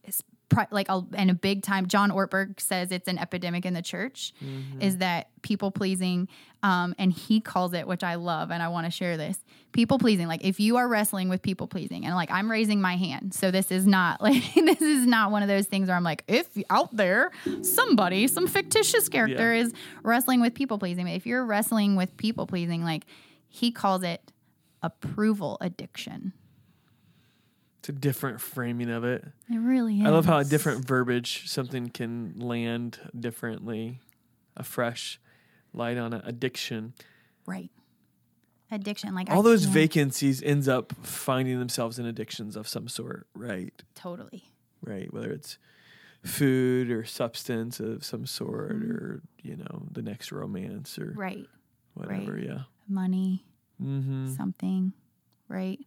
like 0.70 0.88
a, 0.88 1.02
and 1.14 1.30
a 1.30 1.34
big 1.34 1.62
time 1.62 1.86
john 1.86 2.10
ortberg 2.10 2.60
says 2.60 2.92
it's 2.92 3.08
an 3.08 3.18
epidemic 3.18 3.64
in 3.66 3.74
the 3.74 3.82
church 3.82 4.32
is 4.80 4.98
that 4.98 5.28
people 5.42 5.70
pleasing 5.70 6.28
um, 6.62 6.94
and 6.98 7.12
he 7.12 7.40
calls 7.40 7.72
it 7.72 7.86
which 7.86 8.04
i 8.04 8.14
love 8.14 8.50
and 8.50 8.62
i 8.62 8.68
want 8.68 8.84
to 8.86 8.90
share 8.90 9.16
this 9.16 9.38
people 9.72 9.98
pleasing. 9.98 10.28
Like 10.28 10.44
if 10.44 10.60
you 10.60 10.76
are 10.76 10.86
wrestling 10.86 11.28
with 11.28 11.42
people 11.42 11.66
pleasing 11.66 12.04
and 12.06 12.14
like 12.14 12.30
i'm 12.30 12.48
raising 12.50 12.80
my 12.80 12.96
hand 12.96 13.34
so 13.34 13.50
this 13.50 13.72
is 13.72 13.86
not 13.86 14.20
like 14.22 14.42
this 14.54 14.80
is 14.80 15.06
not 15.06 15.30
one 15.32 15.42
of 15.42 15.48
those 15.48 15.66
things 15.66 15.88
where 15.88 15.96
i'm 15.96 16.04
like 16.04 16.22
if 16.28 16.46
out 16.70 16.94
there 16.96 17.32
somebody 17.62 18.28
some 18.28 18.46
fictitious 18.46 19.08
character 19.08 19.52
Yeah. 19.54 19.62
is 19.62 19.72
wrestling 20.04 20.40
with 20.40 20.54
people 20.54 20.78
pleasing 20.78 21.08
if 21.08 21.26
you're 21.26 21.44
wrestling 21.44 21.96
with 21.96 22.16
people 22.16 22.46
pleasing 22.46 22.84
like 22.84 23.04
he 23.48 23.72
calls 23.72 24.02
it 24.04 24.30
approval 24.82 25.56
addiction 25.60 26.32
It's 27.84 27.90
a 27.90 27.92
different 27.92 28.40
framing 28.40 28.88
of 28.88 29.04
it. 29.04 29.22
It 29.52 29.58
really 29.58 30.00
is. 30.00 30.06
I 30.06 30.08
love 30.08 30.24
how 30.24 30.38
a 30.38 30.44
different 30.44 30.86
verbiage 30.86 31.50
something 31.50 31.90
can 31.90 32.32
land 32.38 32.98
differently, 33.18 34.00
a 34.56 34.62
fresh 34.64 35.20
light 35.74 35.98
on 35.98 36.14
it. 36.14 36.22
Addiction. 36.24 36.94
right 37.44 37.70
addiction. 38.70 39.14
Like 39.14 39.28
All 39.30 39.40
I 39.40 39.42
those 39.42 39.64
can't- 39.64 39.74
vacancies 39.74 40.42
ends 40.42 40.66
up 40.66 40.94
finding 41.02 41.58
themselves 41.58 41.98
in 41.98 42.06
addictions 42.06 42.56
of 42.56 42.66
some 42.66 42.88
sort, 42.88 43.26
right? 43.34 43.74
Totally. 43.94 44.44
Right. 44.82 45.12
Whether 45.12 45.30
it's 45.30 45.58
food 46.24 46.90
or 46.90 47.04
substance 47.04 47.80
of 47.80 48.02
some 48.02 48.24
sort, 48.24 48.72
or 48.72 49.22
you 49.42 49.56
know, 49.56 49.82
the 49.92 50.00
next 50.00 50.32
romance 50.32 50.98
or 50.98 51.08
Mm-hmm. 51.10 51.20
Right. 51.20 51.46
whatever. 51.92 52.38
Yeah. 52.38 52.60
Money. 52.88 53.44
Mm-hmm. 53.82 54.32
something, 54.34 54.92
right? 55.48 55.80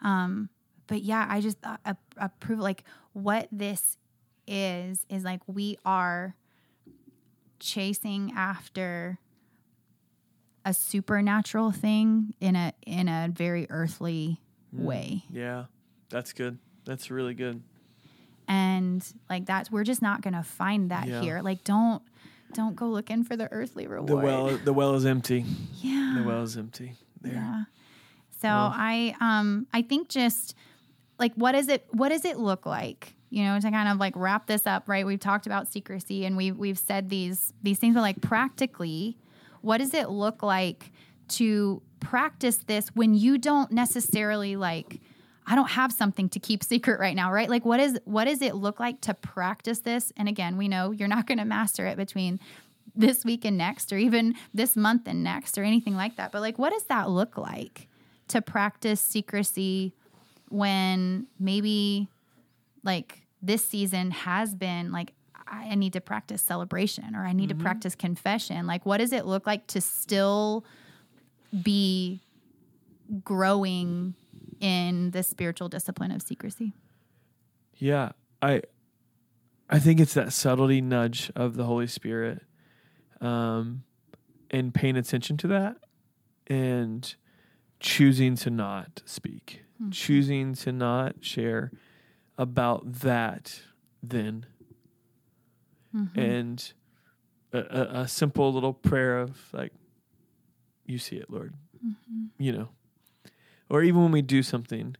Um, 0.00 0.48
but 0.88 1.02
yeah, 1.02 1.24
I 1.28 1.40
just 1.40 1.58
uh, 1.62 1.76
approve 2.16 2.58
like 2.58 2.82
what 3.12 3.46
this 3.52 3.96
is 4.48 5.06
is 5.08 5.22
like 5.24 5.40
we 5.46 5.78
are 5.84 6.34
chasing 7.60 8.32
after 8.36 9.18
a 10.64 10.72
supernatural 10.74 11.70
thing 11.70 12.34
in 12.40 12.56
a 12.56 12.72
in 12.86 13.08
a 13.08 13.28
very 13.32 13.66
earthly 13.70 14.40
Mm. 14.74 14.84
way. 14.84 15.24
Yeah. 15.30 15.64
That's 16.10 16.34
good. 16.34 16.58
That's 16.84 17.10
really 17.10 17.32
good. 17.32 17.62
And 18.46 19.02
like 19.30 19.46
that's 19.46 19.70
we're 19.70 19.84
just 19.84 20.02
not 20.02 20.20
gonna 20.20 20.42
find 20.42 20.90
that 20.90 21.06
Yeah. 21.08 21.22
here. 21.22 21.40
Like 21.40 21.64
don't 21.64 22.02
don't 22.52 22.76
go 22.76 22.88
looking 22.88 23.24
for 23.24 23.34
the 23.36 23.50
earthly 23.50 23.86
reward. 23.86 24.08
The 24.08 24.16
well 24.16 24.58
the 24.58 24.72
well 24.74 24.94
is 24.94 25.06
empty. 25.06 25.46
yeah. 25.76 26.16
The 26.18 26.22
well 26.22 26.42
is 26.42 26.56
empty. 26.58 26.92
There. 27.22 27.32
Yeah. 27.32 27.64
So 28.42 28.48
Well- 28.48 28.72
I 28.74 29.14
um 29.20 29.66
I 29.72 29.80
think 29.82 30.08
just 30.10 30.54
like 31.18 31.34
what 31.34 31.54
is 31.54 31.68
it 31.68 31.86
what 31.90 32.10
does 32.10 32.24
it 32.24 32.38
look 32.38 32.66
like? 32.66 33.14
You 33.30 33.44
know, 33.44 33.60
to 33.60 33.70
kind 33.70 33.88
of 33.88 33.98
like 33.98 34.14
wrap 34.16 34.46
this 34.46 34.66
up, 34.66 34.88
right? 34.88 35.04
We've 35.04 35.20
talked 35.20 35.46
about 35.46 35.68
secrecy 35.68 36.24
and 36.24 36.36
we've 36.36 36.56
we've 36.56 36.78
said 36.78 37.08
these 37.08 37.52
these 37.62 37.78
things, 37.78 37.94
but 37.94 38.00
like 38.02 38.20
practically, 38.20 39.18
what 39.60 39.78
does 39.78 39.94
it 39.94 40.08
look 40.08 40.42
like 40.42 40.92
to 41.28 41.82
practice 42.00 42.58
this 42.58 42.88
when 42.94 43.14
you 43.14 43.38
don't 43.38 43.70
necessarily 43.72 44.56
like 44.56 45.00
I 45.46 45.54
don't 45.54 45.70
have 45.70 45.92
something 45.92 46.28
to 46.30 46.40
keep 46.40 46.62
secret 46.62 47.00
right 47.00 47.16
now, 47.16 47.32
right? 47.32 47.48
Like 47.48 47.64
what 47.64 47.80
is 47.80 47.98
what 48.04 48.24
does 48.24 48.42
it 48.42 48.54
look 48.54 48.80
like 48.80 49.00
to 49.02 49.14
practice 49.14 49.80
this? 49.80 50.12
And 50.16 50.28
again, 50.28 50.56
we 50.56 50.68
know 50.68 50.92
you're 50.92 51.08
not 51.08 51.26
going 51.26 51.38
to 51.38 51.44
master 51.44 51.86
it 51.86 51.96
between 51.96 52.38
this 52.94 53.24
week 53.24 53.44
and 53.44 53.56
next 53.56 53.92
or 53.92 53.98
even 53.98 54.34
this 54.52 54.76
month 54.76 55.02
and 55.06 55.22
next 55.22 55.56
or 55.56 55.64
anything 55.64 55.96
like 55.96 56.16
that. 56.16 56.32
But 56.32 56.42
like 56.42 56.58
what 56.58 56.72
does 56.72 56.84
that 56.84 57.10
look 57.10 57.38
like 57.38 57.88
to 58.28 58.42
practice 58.42 59.00
secrecy 59.00 59.94
when 60.50 61.26
maybe 61.38 62.08
like 62.84 63.22
this 63.42 63.66
season 63.66 64.10
has 64.10 64.54
been 64.54 64.92
like 64.92 65.12
I 65.50 65.74
need 65.76 65.94
to 65.94 66.00
practice 66.02 66.42
celebration 66.42 67.16
or 67.16 67.24
I 67.24 67.32
need 67.32 67.48
to 67.48 67.54
practice 67.54 67.94
confession. 67.94 68.66
Like 68.66 68.84
what 68.84 68.98
does 68.98 69.12
it 69.12 69.24
look 69.24 69.46
like 69.46 69.66
to 69.68 69.80
still 69.80 70.64
be 71.62 72.20
growing 73.24 74.14
in 74.60 75.10
the 75.12 75.22
spiritual 75.22 75.68
discipline 75.68 76.10
of 76.10 76.22
secrecy? 76.22 76.74
Yeah, 77.76 78.12
I 78.42 78.62
I 79.70 79.78
think 79.78 80.00
it's 80.00 80.14
that 80.14 80.32
subtlety 80.32 80.80
nudge 80.80 81.30
of 81.36 81.54
the 81.54 81.64
Holy 81.64 81.86
Spirit, 81.86 82.42
um, 83.20 83.84
and 84.50 84.72
paying 84.72 84.96
attention 84.96 85.36
to 85.38 85.48
that, 85.48 85.76
and 86.46 87.14
choosing 87.80 88.34
to 88.36 88.50
not 88.50 89.02
speak, 89.04 89.62
Mm-hmm. 89.80 89.90
choosing 89.90 90.54
to 90.54 90.72
not 90.72 91.16
share 91.20 91.70
about 92.36 92.92
that. 93.00 93.60
Then, 94.02 94.46
mm-hmm. 95.94 96.18
and 96.18 96.72
a, 97.52 97.58
a, 97.58 98.00
a 98.02 98.08
simple 98.08 98.52
little 98.52 98.72
prayer 98.74 99.18
of 99.20 99.36
like, 99.52 99.72
"You 100.84 100.98
see 100.98 101.16
it, 101.16 101.30
Lord," 101.30 101.54
mm-hmm. 101.84 102.24
you 102.38 102.52
know, 102.52 102.68
or 103.68 103.82
even 103.82 104.02
when 104.02 104.12
we 104.12 104.22
do 104.22 104.42
something 104.42 104.96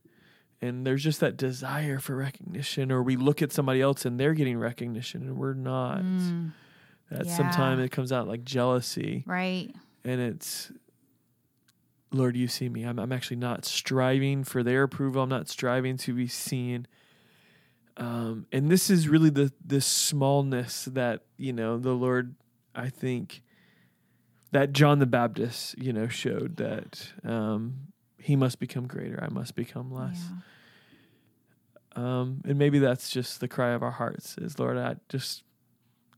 and 0.61 0.85
there's 0.87 1.03
just 1.05 1.21
that 1.21 1.37
desire 1.37 1.99
for 1.99 2.17
recognition 2.17 2.91
or 2.91 3.03
we 3.03 3.17
look 3.17 3.43
at 3.43 3.53
somebody 3.53 3.81
else 3.81 4.05
and 4.05 4.19
they're 4.19 4.35
getting 4.35 4.59
recognition 4.59 5.23
and 5.23 5.37
we're 5.37 5.55
not. 5.55 6.03
Mm, 6.03 6.53
that 7.11 7.27
Yeah. 7.27 7.37
sometimes 7.37 7.81
it 7.81 7.91
comes 7.91 8.11
out 8.13 8.27
like 8.29 8.45
jealousy. 8.45 9.23
Right. 9.27 9.75
and 10.05 10.21
it's 10.21 10.73
lord 12.11 12.37
you 12.37 12.49
see 12.49 12.69
me 12.69 12.85
I'm, 12.85 12.99
I'm 12.99 13.13
actually 13.13 13.37
not 13.37 13.65
striving 13.65 14.45
for 14.45 14.63
their 14.63 14.83
approval 14.85 15.23
i'm 15.23 15.29
not 15.29 15.49
striving 15.49 15.97
to 15.99 16.15
be 16.15 16.27
seen 16.29 16.87
um, 17.97 18.47
and 18.53 18.71
this 18.71 18.91
is 18.91 19.09
really 19.09 19.31
the 19.31 19.53
the 19.65 19.81
smallness 19.81 20.85
that 20.87 21.23
you 21.37 21.53
know 21.53 21.79
the 21.79 21.93
lord 21.93 22.35
i 22.75 22.89
think 22.89 23.43
that 24.53 24.73
john 24.73 24.99
the 25.01 25.07
baptist 25.07 25.77
you 25.79 25.93
know 25.93 26.09
showed 26.09 26.57
that 26.57 27.13
um, 27.25 27.89
he 28.21 28.37
must 28.37 28.59
become 28.59 28.87
greater 28.87 29.23
i 29.23 29.29
must 29.33 29.55
become 29.55 29.93
less 29.93 30.21
Yeah. 31.97 32.03
um, 32.21 32.41
and 32.45 32.59
maybe 32.59 32.79
that's 32.79 33.11
just 33.11 33.41
the 33.41 33.49
cry 33.49 33.71
of 33.71 33.83
our 33.83 33.91
hearts 33.93 34.37
is 34.39 34.59
Lord, 34.59 34.79
I 34.79 34.97
just, 35.09 35.43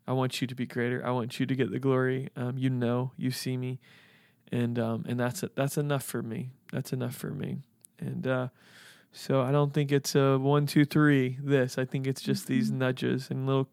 I 0.07 0.13
want 0.13 0.41
you 0.41 0.47
to 0.47 0.55
be 0.55 0.67
greater. 0.67 1.05
I 1.07 1.11
want 1.11 1.39
you 1.41 1.47
to 1.47 1.55
get 1.55 1.71
the 1.71 1.79
glory. 1.79 2.29
Um, 2.37 2.59
you 2.59 2.69
know, 2.69 3.13
you 3.17 3.31
see 3.31 3.57
me. 3.57 3.79
And, 4.53 4.79
um, 4.79 5.05
and 5.09 5.19
that's, 5.19 5.45
that's 5.55 5.79
enough 5.79 6.03
for 6.03 6.23
me. 6.23 6.51
That's 6.73 6.93
enough 6.93 7.15
for 7.15 7.31
me. 7.31 7.59
And, 7.99 8.27
uh, 8.27 8.49
so 9.13 9.43
I 9.43 9.51
don't 9.53 9.73
think 9.73 9.91
it's 9.93 10.15
a 10.15 10.39
one, 10.39 10.67
two, 10.67 10.85
three, 10.85 11.39
this, 11.43 11.79
I 11.79 11.85
think 11.85 12.07
it's 12.07 12.21
just 12.23 12.47
these 12.47 12.71
nudges 12.71 13.29
and 13.31 13.47
little, 13.47 13.69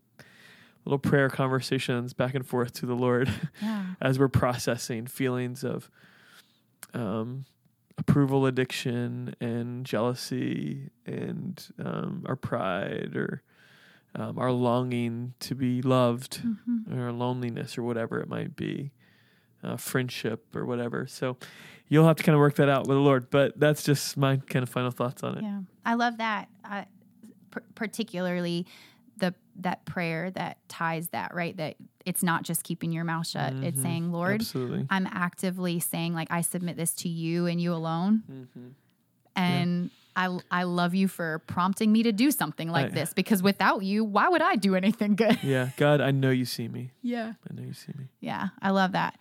little 0.85 0.97
prayer 0.99 1.29
conversations 1.29 2.13
back 2.13 2.33
and 2.35 2.45
forth 2.45 2.73
to 2.73 2.85
the 2.85 2.95
Lord 2.95 3.29
Yeah. 3.61 3.85
as 4.01 4.17
we're 4.19 4.27
processing 4.29 5.05
feelings 5.07 5.63
of, 5.63 5.89
um, 6.93 7.45
approval 7.99 8.45
addiction 8.45 9.35
and 9.41 9.85
jealousy 9.85 10.89
and 11.05 11.67
um, 11.83 12.23
our 12.27 12.35
pride 12.35 13.15
or 13.15 13.41
um, 14.15 14.37
our 14.37 14.51
longing 14.51 15.33
to 15.39 15.55
be 15.55 15.81
loved 15.81 16.41
Mhm. 16.43 16.95
or 16.97 17.11
loneliness 17.11 17.77
or 17.77 17.83
whatever 17.83 18.19
it 18.19 18.29
might 18.29 18.55
be, 18.55 18.91
uh, 19.67 19.77
friendship 19.77 20.55
or 20.55 20.65
whatever. 20.65 21.05
So 21.07 21.37
you'll 21.89 22.05
have 22.07 22.15
to 22.17 22.23
kind 22.23 22.35
of 22.35 22.39
work 22.39 22.55
that 22.55 22.69
out 22.69 22.81
with 22.87 22.95
the 22.97 23.01
Lord, 23.01 23.29
but 23.29 23.59
that's 23.59 23.83
just 23.83 24.17
my 24.17 24.37
kind 24.37 24.63
of 24.63 24.69
final 24.69 24.91
thoughts 24.91 25.23
on 25.23 25.37
it. 25.37 25.43
Yeah, 25.43 25.61
I 25.85 25.93
love 25.95 26.17
that. 26.17 26.47
Uh, 26.65 26.83
p- 27.53 27.61
particularly 27.75 28.65
the 29.17 29.33
that 29.59 29.85
prayer 29.85 30.29
that 30.31 30.57
ties 30.69 31.09
that 31.09 31.33
right. 31.33 31.55
That 31.57 31.75
it's 32.05 32.21
not 32.23 32.43
just 32.43 32.63
keeping 32.63 32.91
your 32.91 33.03
mouth 33.03 33.27
shut. 33.27 33.53
It's 33.53 33.79
Mhm. 33.79 33.81
saying, 33.81 34.11
Lord, 34.11 34.41
Absolutely. 34.41 34.85
I'm 34.89 35.07
actively 35.07 35.79
saying 35.79 36.13
like 36.13 36.27
I 36.31 36.41
submit 36.41 36.77
this 36.77 36.93
to 37.03 37.09
you 37.09 37.47
and 37.47 37.59
you 37.59 37.73
alone, 37.73 38.23
Mm-hmm. 38.31 38.67
and 39.35 39.89
I 40.15 40.37
I 40.51 40.63
love 40.63 40.93
you 40.95 41.07
for 41.07 41.39
prompting 41.47 41.91
me 41.91 42.03
to 42.03 42.11
do 42.11 42.31
something 42.31 42.69
like 42.69 42.87
I- 42.87 42.89
this 42.89 43.13
because 43.13 43.41
without 43.43 43.83
you, 43.83 44.03
why 44.03 44.27
would 44.29 44.41
I 44.41 44.55
do 44.55 44.75
anything 44.75 45.15
good? 45.15 45.39
Yeah, 45.43 45.69
God, 45.77 46.01
I 46.01 46.11
know 46.11 46.29
you 46.31 46.45
see 46.45 46.67
me. 46.67 46.91
Yeah. 47.01 47.33
I 47.49 47.53
know 47.53 47.63
you 47.63 47.73
see 47.73 47.93
me. 47.97 48.05
Yeah, 48.19 48.49
I 48.61 48.71
love 48.71 48.91
that. 48.93 49.17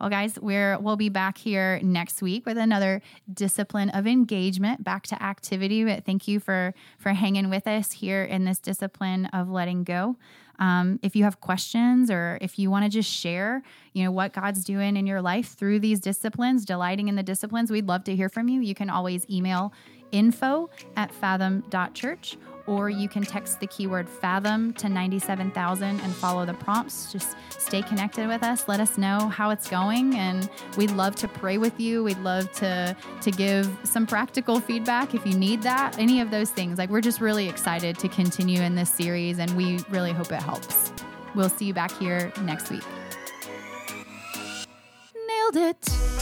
Well, 0.00 0.10
guys, 0.10 0.38
we're 0.38 0.78
we'll 0.78 0.96
be 0.96 1.08
back 1.08 1.38
here 1.38 1.80
next 1.82 2.20
week 2.20 2.44
with 2.44 2.58
another 2.58 3.00
discipline 3.32 3.88
of 3.90 4.06
engagement, 4.06 4.84
back 4.84 5.06
to 5.06 5.22
activity. 5.22 5.84
But 5.84 6.04
thank 6.04 6.28
you 6.28 6.38
for 6.38 6.74
for 6.98 7.14
hanging 7.14 7.48
with 7.48 7.66
us 7.66 7.92
here 7.92 8.22
in 8.22 8.44
this 8.44 8.58
discipline 8.58 9.26
of 9.26 9.48
letting 9.48 9.84
go. 9.84 10.16
Um, 10.58 10.98
if 11.02 11.16
you 11.16 11.24
have 11.24 11.40
questions 11.40 12.10
or 12.10 12.38
if 12.40 12.58
you 12.58 12.70
want 12.70 12.84
to 12.84 12.90
just 12.90 13.10
share, 13.10 13.62
you 13.94 14.04
know 14.04 14.10
what 14.10 14.32
God's 14.32 14.64
doing 14.64 14.96
in 14.96 15.06
your 15.06 15.22
life 15.22 15.54
through 15.54 15.80
these 15.80 16.00
disciplines, 16.00 16.64
delighting 16.64 17.08
in 17.08 17.16
the 17.16 17.22
disciplines, 17.22 17.70
we'd 17.70 17.88
love 17.88 18.04
to 18.04 18.16
hear 18.16 18.28
from 18.28 18.48
you. 18.48 18.60
You 18.60 18.74
can 18.74 18.90
always 18.90 19.28
email 19.30 19.72
info 20.12 20.70
at 20.96 21.12
fathom.church 21.12 22.36
or 22.66 22.90
you 22.90 23.08
can 23.08 23.22
text 23.22 23.60
the 23.60 23.66
keyword 23.66 24.08
fathom 24.08 24.72
to 24.74 24.88
97000 24.88 26.00
and 26.00 26.14
follow 26.14 26.44
the 26.44 26.54
prompts. 26.54 27.12
Just 27.12 27.36
stay 27.50 27.82
connected 27.82 28.28
with 28.28 28.42
us. 28.42 28.68
Let 28.68 28.80
us 28.80 28.98
know 28.98 29.28
how 29.28 29.50
it's 29.50 29.68
going 29.68 30.16
and 30.16 30.48
we'd 30.76 30.90
love 30.90 31.16
to 31.16 31.28
pray 31.28 31.58
with 31.58 31.78
you. 31.80 32.04
We'd 32.04 32.18
love 32.18 32.50
to 32.52 32.96
to 33.20 33.30
give 33.30 33.70
some 33.84 34.06
practical 34.06 34.60
feedback 34.60 35.14
if 35.14 35.26
you 35.26 35.34
need 35.34 35.62
that 35.62 35.98
any 35.98 36.20
of 36.20 36.30
those 36.30 36.50
things. 36.50 36.78
Like 36.78 36.90
we're 36.90 37.00
just 37.00 37.20
really 37.20 37.48
excited 37.48 37.98
to 37.98 38.08
continue 38.08 38.60
in 38.60 38.74
this 38.74 38.90
series 38.90 39.38
and 39.38 39.50
we 39.56 39.80
really 39.88 40.12
hope 40.12 40.32
it 40.32 40.42
helps. 40.42 40.92
We'll 41.34 41.48
see 41.48 41.66
you 41.66 41.74
back 41.74 41.92
here 41.92 42.32
next 42.42 42.70
week. 42.70 42.84
Nailed 45.26 45.56
it 45.56 46.15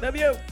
Love 0.00 0.16
you. 0.16 0.47